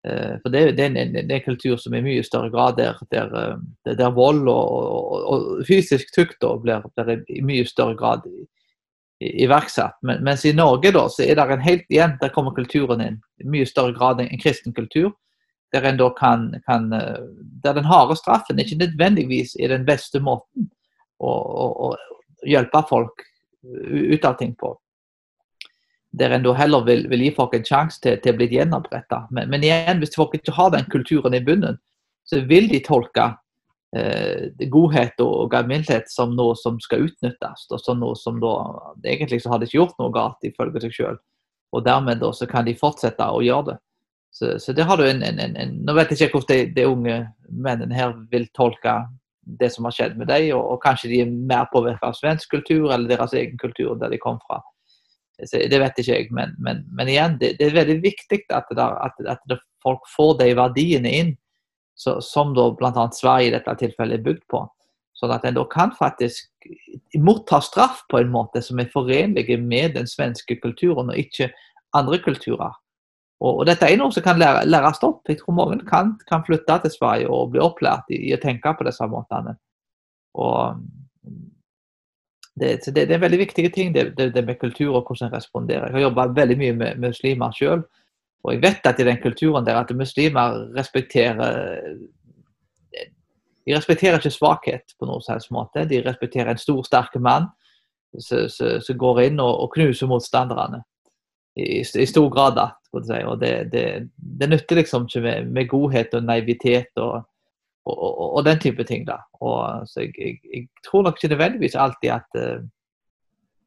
[0.06, 2.78] Eh, for det, det, er en, det er en kultur som i mye større grad
[2.80, 7.98] der, der, eh, der, vold og, og, og fysisk tukt blir, blir i mye større
[7.98, 8.24] grad
[9.20, 9.98] iverksatt.
[10.02, 13.18] Men, mens i Norge da, så er det en helt igjen, der kommer kulturen inn.
[13.44, 15.12] I mye større grad enn en kristen kultur.
[15.74, 17.20] Der en da kan, kan eh,
[17.62, 20.70] Der den harde straffen ikke nødvendigvis er den beste måten
[21.20, 23.26] å, å, å hjelpe folk
[23.62, 24.72] ut av ting på.
[26.18, 29.24] Der en da heller vil, vil gi folk en sjanse til, til å bli gjenoppretta.
[29.30, 31.78] Men, men igjen, hvis folk ikke har den kulturen i bunnen,
[32.26, 33.28] så vil de tolke
[33.96, 37.68] eh, godhet og gavmildhet som noe som skal utnyttes.
[37.70, 38.56] Og som noe som da
[39.04, 41.20] Egentlig så har de ikke gjort noe galt, ifølge seg sjøl.
[41.70, 43.78] Og dermed da så kan de fortsette å gjøre det.
[44.34, 46.74] Så, så det har du en, en, en, en Nå vet jeg ikke hvordan de,
[46.76, 47.16] de unge
[47.50, 49.00] mennene her vil tolke
[49.58, 52.52] det som har skjedd med dem, og, og kanskje de er mer påvirka av svensk
[52.52, 54.60] kultur eller deres egen kultur der de kom fra.
[55.48, 58.84] Det vet ikke jeg, men, men, men igjen, det, det er veldig viktig at, det,
[58.84, 61.32] at, at folk får de verdiene inn
[62.00, 63.08] så, som da bl.a.
[63.12, 64.62] Sverige i dette tilfellet er bygd på.
[65.20, 66.68] Sånn at en da kan faktisk
[67.20, 71.50] motta straff på en måte som er forenlig med den svenske kulturen, og ikke
[71.96, 72.72] andre kulturer.
[73.40, 75.28] Og, og dette er noe som kan lære, læres opp.
[75.28, 78.72] Jeg tror mange kan, kan flytte til Sverige og bli opplært i, i å tenke
[78.76, 79.56] på disse måtene.
[80.40, 80.80] Og
[82.60, 85.86] det, det, det er veldig viktige ting, det, det, med kultur og hvordan en responderer.
[85.88, 87.84] Jeg har jobba veldig mye med muslimer sjøl,
[88.44, 91.96] og jeg vet at i den kulturen der at muslimer respekterer
[93.66, 95.84] De respekterer ikke svakhet på noen som helst måte.
[95.86, 97.50] De respekterer en stor, sterk mann
[98.18, 100.80] som går inn og, og knuser motstanderne.
[101.60, 102.70] I, i stor grad, da.
[103.04, 103.20] si.
[103.26, 103.84] Og det, det,
[104.16, 107.28] det nytter liksom ikke med, med godhet og naivitet og,
[107.84, 109.06] og, og, og den type ting.
[109.06, 109.20] da.
[109.40, 112.64] Og, så jeg, jeg, jeg tror nok ikke nødvendigvis alltid at uh,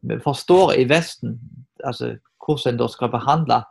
[0.01, 1.39] vi forstår i Vesten
[1.83, 3.63] altså, hvordan en da skal behandle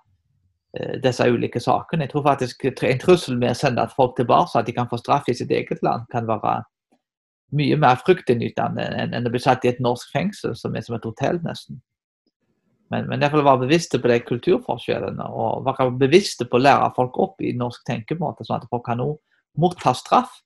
[0.81, 2.05] uh, disse ulike sakene.
[2.05, 5.01] Jeg tror faktisk en trussel med å sende folk tilbake, så at de kan få
[5.01, 6.63] straff i sitt eget land, kan være
[7.53, 10.97] mye mer fryktinngytende enn enn å bli satt i et norsk fengsel som er som
[10.97, 11.83] et hotell, nesten.
[12.93, 17.17] Men, men derfor være bevisste på de kulturforskjellene, og være bevisste på å lære folk
[17.21, 20.39] opp i norsk tenkemåte, sånn at folk kan også motta straff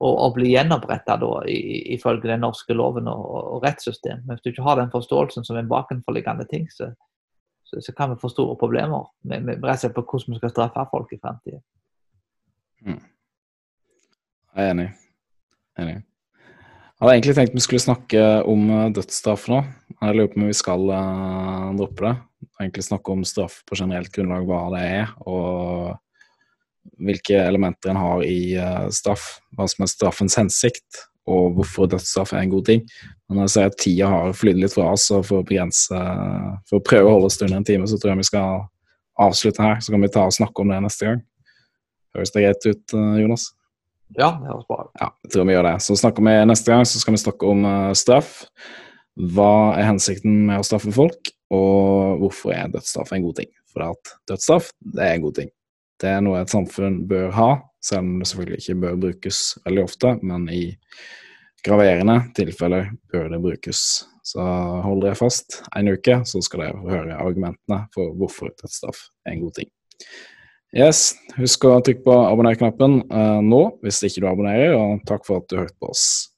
[0.00, 3.24] og, og bli gjenoppretta ifølge den norske loven og,
[3.54, 4.24] og rettssystem.
[4.24, 6.90] Men hvis du ikke har den forståelsen som en bakenforliggende ting, så,
[7.68, 10.86] så, så kan vi få store problemer med, med med på hvordan vi skal straffe
[10.90, 11.64] folk i fremtiden.
[14.56, 14.88] Jeg er enig.
[15.78, 15.98] enig.
[17.00, 19.62] Jeg hadde egentlig tenkt vi skulle snakke om eh, dødsstraff nå.
[20.00, 22.14] Jeg lurer på om vi skal uh, droppe det.
[22.60, 25.94] Egentlig snakke om straff på generelt grunnlag, hva det er, og
[27.00, 29.38] hvilke elementer en har i eh, straff.
[29.56, 32.84] Hva som er straffens hensikt, og hvorfor dødsstraff er en god ting.
[33.28, 36.02] Men jeg ser at tida har flydd litt fra oss, og for å begrense
[36.68, 38.66] For å prøve å holde oss under en time, så tror jeg vi skal
[39.20, 39.80] avslutte her.
[39.80, 41.24] Så kan vi ta og snakke om det neste gang.
[42.16, 43.50] Høres det greit ut, eh, Jonas?
[44.18, 44.32] Ja.
[44.98, 45.76] Ja, jeg tror vi gjør det.
[45.84, 48.40] Så snakker vi neste gang så skal vi snakke om eh, straff.
[49.20, 53.50] Hva er hensikten med å straffe folk, og hvorfor er dødsstraff en god ting?
[53.70, 55.50] For at dødsstraff, det er en god ting.
[56.00, 57.50] Det er noe et samfunn bør ha,
[57.84, 60.62] selv om det selvfølgelig ikke bør brukes veldig ofte, men i
[61.66, 63.82] graverende tilfeller bør det brukes.
[64.24, 64.44] Så
[64.84, 69.44] hold dere fast en uke, så skal dere høre argumentene for hvorfor dødsstraff er en
[69.44, 69.72] god ting.
[70.70, 75.42] Yes, Husk å trykke på abonner-knappen uh, nå hvis ikke du abonnerer, og takk for
[75.42, 76.29] at du hørte på oss.